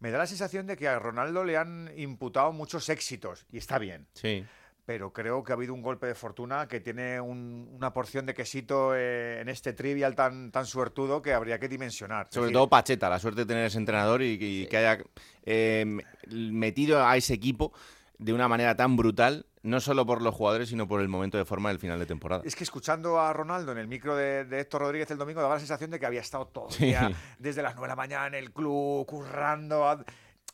[0.00, 3.46] me da la sensación de que a Ronaldo le han imputado muchos éxitos.
[3.50, 4.06] Y está bien.
[4.14, 4.44] Sí.
[4.86, 8.34] Pero creo que ha habido un golpe de fortuna que tiene un- una porción de
[8.34, 12.26] quesito eh, en este trivial tan, tan suertudo que habría que dimensionar.
[12.30, 15.02] Sobre decir, todo Pacheta, la suerte de tener ese entrenador y, y que haya
[15.46, 15.86] eh,
[16.28, 17.72] metido a ese equipo
[18.18, 21.44] de una manera tan brutal, no solo por los jugadores, sino por el momento de
[21.44, 22.42] forma del final de temporada.
[22.44, 25.54] Es que escuchando a Ronaldo en el micro de, de Héctor Rodríguez el domingo daba
[25.54, 26.94] la sensación de que había estado todo el Sí.
[27.38, 29.88] desde las 9 de la mañana en el club, currando.
[29.88, 30.04] a-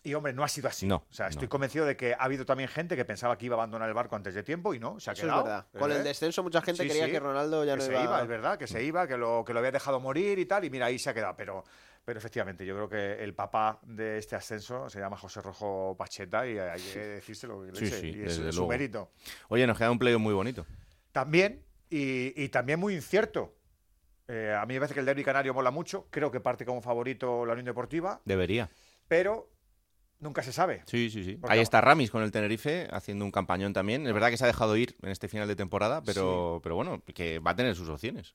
[0.03, 0.87] Y hombre, no ha sido así.
[0.87, 1.51] No, o sea, estoy no.
[1.51, 4.17] convencido de que ha habido también gente que pensaba que iba a abandonar el barco
[4.17, 5.45] antes de tiempo y no, se ha Eso es quedado.
[5.45, 5.67] verdad.
[5.79, 6.03] Con el ¿eh?
[6.05, 8.05] descenso mucha gente Sí, creía sí, que Ronaldo ya que no se iba...
[8.05, 10.65] iba, es verdad, que se iba, que lo, que lo había dejado morir y tal,
[10.65, 11.35] y mira, ahí se ha quedado.
[11.37, 11.65] Pero,
[12.05, 16.47] pero efectivamente, yo creo que el papá de este ascenso se llama José Rojo Pacheta
[16.47, 17.65] y hay que decírselo.
[17.75, 19.13] Sí, leche, sí, y es su mérito.
[19.49, 20.67] Oye, nos queda un playoff muy bonito.
[21.13, 23.55] También, y, y también muy incierto.
[24.29, 26.07] Eh, a mí me parece que el derby canario mola mucho.
[26.11, 28.71] Creo que parte como favorito la Unión Deportiva, Debería.
[29.09, 29.51] pero
[30.21, 30.83] nunca se sabe.
[30.87, 31.37] Sí, sí, sí.
[31.37, 34.07] Porque- Ahí está Ramis con el Tenerife haciendo un campañón también.
[34.07, 37.03] Es verdad que se ha dejado ir en este final de temporada, pero, pero bueno,
[37.15, 38.35] que va a tener sus opciones.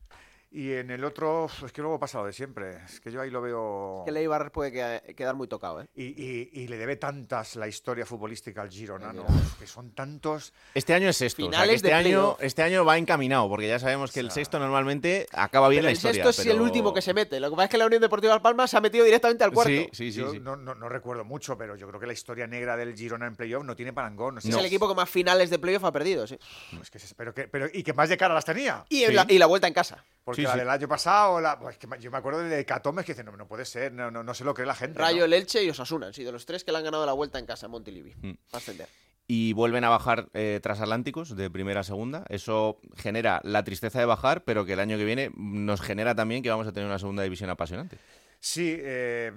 [0.58, 2.78] Y en el otro, es que luego pasa lo de siempre.
[2.86, 4.04] Es que yo ahí lo veo.
[4.06, 5.88] Que Leibar puede que- quedar muy tocado, ¿eh?
[5.96, 9.26] Y, y- y le debe tantas la historia futbolística al Girona, ¿no?
[9.26, 10.54] Es que son tantos.
[10.74, 11.42] Este año es sexto.
[11.46, 14.22] o sea, que Finales este, de año, este año va encaminado, porque ya sabemos que
[14.22, 16.24] el sexto normalmente acaba bien Pero la el historia.
[16.24, 17.38] sexto es el último que se mete.
[17.42, 19.52] Lo que pasa es que la Unión Deportiva Las Palmas se ha metido directamente al
[19.52, 19.70] cuarto.
[19.70, 20.20] Sí, sí, sí.
[20.22, 20.40] yo sí.
[20.40, 23.36] No, no- no recuerdo mucho, pero yo creo que la historia negra del Girona en
[23.36, 24.36] playoff no tiene parangón.
[24.36, 26.40] No sé Es el equipo que más finales de playoff ha perdido, sí.
[26.82, 28.86] Es que, se- pero que, pero, y que más de cara las tenía.
[28.88, 29.12] Y, Sí.
[29.12, 30.06] la, y la vuelta en casa.
[30.24, 33.14] Porque Sí, la del año pasado, la, pues que yo me acuerdo de Catomes que
[33.14, 35.00] dice, no, no puede ser, no, no, no se lo cree la gente.
[35.00, 35.26] Rayo, ¿no?
[35.26, 37.46] el Elche y Osasuna han sido los tres que le han ganado la vuelta en
[37.46, 38.14] casa a Montilivi.
[38.22, 38.32] Mm.
[38.32, 38.88] Va a ascender.
[39.28, 42.26] y vuelven a bajar eh, transatlánticos de primera a segunda.
[42.30, 46.44] Eso genera la tristeza de bajar, pero que el año que viene nos genera también
[46.44, 47.98] que vamos a tener una segunda división apasionante.
[48.40, 49.32] Sí, eh,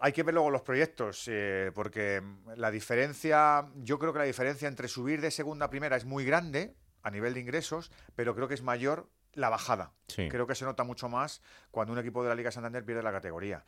[0.00, 2.20] hay que ver luego los proyectos, eh, porque
[2.56, 6.24] la diferencia, yo creo que la diferencia entre subir de segunda a primera es muy
[6.24, 9.92] grande, a nivel de ingresos, pero creo que es mayor la bajada.
[10.08, 10.28] Sí.
[10.28, 13.12] Creo que se nota mucho más cuando un equipo de la Liga Santander pierde la
[13.12, 13.64] categoría.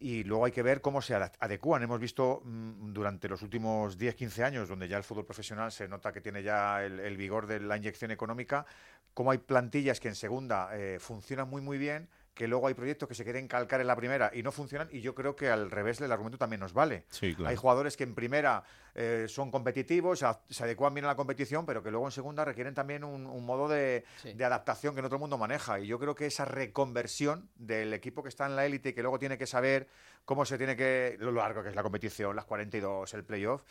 [0.00, 1.82] Y luego hay que ver cómo se ade- adecúan.
[1.82, 6.12] Hemos visto mm, durante los últimos 10-15 años, donde ya el fútbol profesional se nota
[6.12, 8.66] que tiene ya el, el vigor de la inyección económica,
[9.14, 13.08] cómo hay plantillas que en segunda eh, funcionan muy muy bien, que luego hay proyectos
[13.08, 15.70] que se quieren calcar en la primera y no funcionan, y yo creo que al
[15.70, 17.04] revés el argumento también nos vale.
[17.10, 17.50] Sí, claro.
[17.50, 18.64] Hay jugadores que en primera
[18.96, 22.10] eh, son competitivos, se, a- se adecuan bien a la competición, pero que luego en
[22.12, 24.32] segunda requieren también un, un modo de, Sí.
[24.32, 25.78] de adaptación que en otro mundo maneja.
[25.78, 29.02] Y yo creo que esa reconversión del equipo que está en la élite y que
[29.02, 29.86] luego tiene que saber
[30.24, 31.16] cómo se tiene que.
[31.20, 33.62] lo largo que es la competición, las 42, el playoff.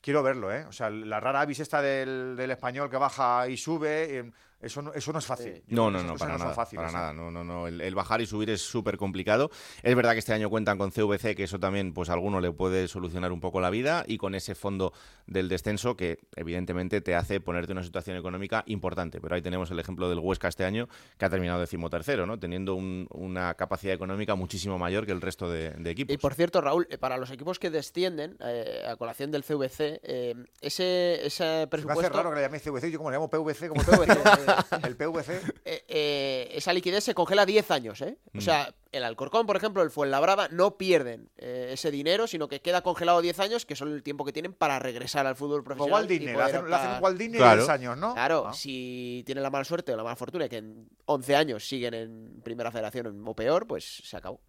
[0.00, 0.64] Quiero verlo, ¿eh?
[0.66, 4.32] O sea, la rara avis esta del, del español que baja y sube, eh,
[4.62, 5.62] eso no, eso no es fácil.
[5.68, 6.54] No, no, no, para nada.
[6.54, 7.12] fáciles, para nada.
[7.12, 7.66] No, no, no.
[7.66, 9.50] El, el bajar y subir es súper complicado.
[9.82, 12.52] Es verdad que este año cuentan con CVC, que eso también, pues a alguno le
[12.52, 14.92] puede solucionar un poco la vida, y con ese fondo
[15.26, 19.20] del descenso que evidentemente te hace ponerte en una situación económica importante.
[19.20, 20.88] Pero ahí tenemos el ejemplo del Huesca este año,
[21.18, 22.38] que ha terminado decimotercero, ¿no?
[22.38, 26.14] Teniendo un- una capacidad económica muchísimo mayor que el resto de, de equipos.
[26.14, 30.00] Y por cierto, Raúl, eh, para los equipos que descienden eh, a colación del CVC,
[30.02, 32.12] eh, ese, ese Se me hace presupuesto.
[32.16, 34.51] raro que le llaméis CVC, yo como le llamo PVC, como PVC,
[34.84, 35.40] el PVC.
[35.64, 38.18] eh, eh, esa liquidez se congela 10 años, ¿eh?
[38.34, 38.40] O Mm.
[38.40, 42.82] sea, el Alcorcón, por ejemplo, el Fuenlabrada, no pierden eh, ese dinero, sino que queda
[42.82, 45.92] congelado 10 años, que son el tiempo que tienen para regresar al fútbol profesional.
[46.02, 47.62] Walt y Disney, le hacen, Walt Disney Claro.
[47.62, 48.12] 10 años, ¿no?
[48.14, 48.52] Claro, Ah.
[48.54, 52.40] si tienen la mala suerte o la mala fortuna que en 11 años siguen en
[52.42, 54.40] primera federación o peor, pues se acabó.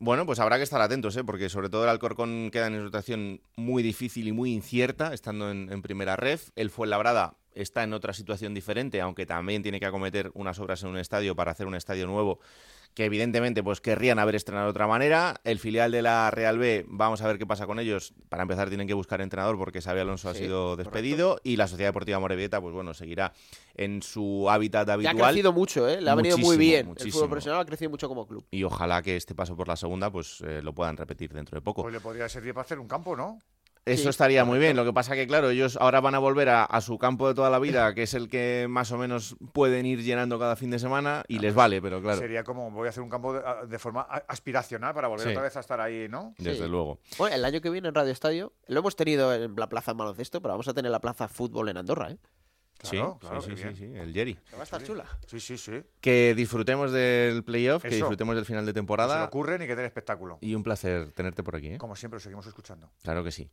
[0.00, 1.24] Bueno, pues habrá que estar atentos, ¿eh?
[1.24, 5.50] porque sobre todo el Alcorcón queda en una situación muy difícil y muy incierta, estando
[5.50, 6.50] en, en primera ref.
[6.54, 10.90] El Fuenlabrada está en otra situación diferente, aunque también tiene que acometer unas obras en
[10.90, 12.40] un estadio para hacer un estadio nuevo
[12.94, 15.40] que evidentemente pues querrían haber estrenado de otra manera.
[15.44, 18.12] El filial de la Real B, vamos a ver qué pasa con ellos.
[18.28, 21.90] Para empezar tienen que buscar entrenador porque Xavi Alonso ha sido despedido y la Sociedad
[21.90, 23.32] Deportiva Morevieta pues bueno, seguirá
[23.74, 25.22] en su hábitat Ya habitual.
[25.22, 26.00] ha crecido mucho, ¿eh?
[26.00, 26.94] Le ha venido muy Muchísimo, bien.
[26.98, 28.44] El fútbol profesional ha crecido mucho como club.
[28.50, 31.62] Y ojalá que este paso por la segunda pues eh, lo puedan repetir dentro de
[31.62, 31.82] poco.
[31.82, 33.38] Pues le podría servir para hacer un campo, ¿no?
[33.92, 34.76] Eso Sí, estaría muy bien.
[34.76, 37.34] Lo que pasa que, claro, ellos ahora van a volver a, a su campo de
[37.34, 40.70] toda la vida, que es el que más o menos pueden ir llenando cada fin
[40.70, 43.40] de semana y les vale, pero claro, Sería como voy a hacer un campo de,
[43.66, 45.30] de forma aspiracional para volver Sí.
[45.30, 46.34] otra vez a estar ahí, ¿no?
[46.38, 46.68] desde Sí.
[46.70, 46.98] luego.
[47.18, 49.96] Bueno, el año que viene en Radio Estadio, lo hemos tenido en la plaza en
[49.96, 52.18] baloncesto, pero vamos a tener la plaza fútbol en Andorra, ¿eh?
[52.78, 54.34] Claro, sí, claro, sí, sí, el Jerry.
[54.34, 55.04] Que va a estar chula.
[55.26, 55.82] Sí, sí, sí.
[56.00, 59.74] Que disfrutemos del playoff, que disfrutemos del final de Que se temporada ocurren y que
[59.74, 60.38] den espectáculo.
[60.40, 61.70] y un placer tenerte por aquí.
[61.70, 61.78] ¿eh?
[61.78, 62.90] Como siempre, os seguimos escuchando.
[63.02, 63.50] Claro que sí.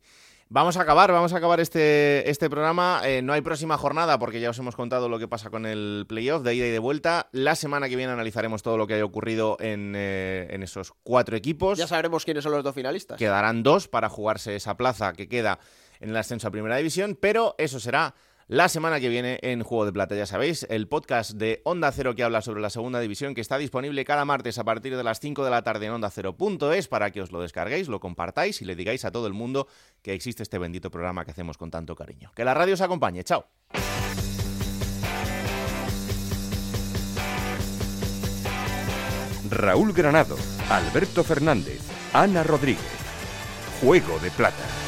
[0.48, 3.00] Vamos a acabar, vamos a acabar este, este programa.
[3.04, 6.06] Eh, no hay próxima jornada porque ya os hemos contado lo que pasa con el
[6.08, 7.28] playoff de ida y de vuelta.
[7.32, 11.36] La semana que viene analizaremos todo lo que haya ocurrido en, eh, en esos cuatro
[11.36, 11.78] equipos.
[11.78, 13.18] Ya sabremos quiénes son los dos finalistas.
[13.18, 15.58] Quedarán dos para jugarse esa plaza que queda
[15.98, 18.14] en el ascenso a Primera División, pero eso será
[18.48, 20.14] la semana que viene en Juego de Plata.
[20.14, 23.58] Ya sabéis, el podcast de Onda Cero que habla sobre la Segunda División, que está
[23.58, 27.10] disponible cada martes a partir de las 5 de la tarde en Onda Cero.es para
[27.10, 29.66] que os lo descarguéis, lo compartáis y le digáis a todo el mundo
[30.02, 32.30] que existe este bendito programa que hacemos con tanto cariño.
[32.34, 33.24] Que la radio os acompañe.
[33.24, 33.46] Chao.
[39.48, 40.36] Raúl Granado,
[40.70, 41.80] Alberto Fernández,
[42.12, 42.82] Ana Rodríguez.
[43.80, 44.85] Juego de Plata.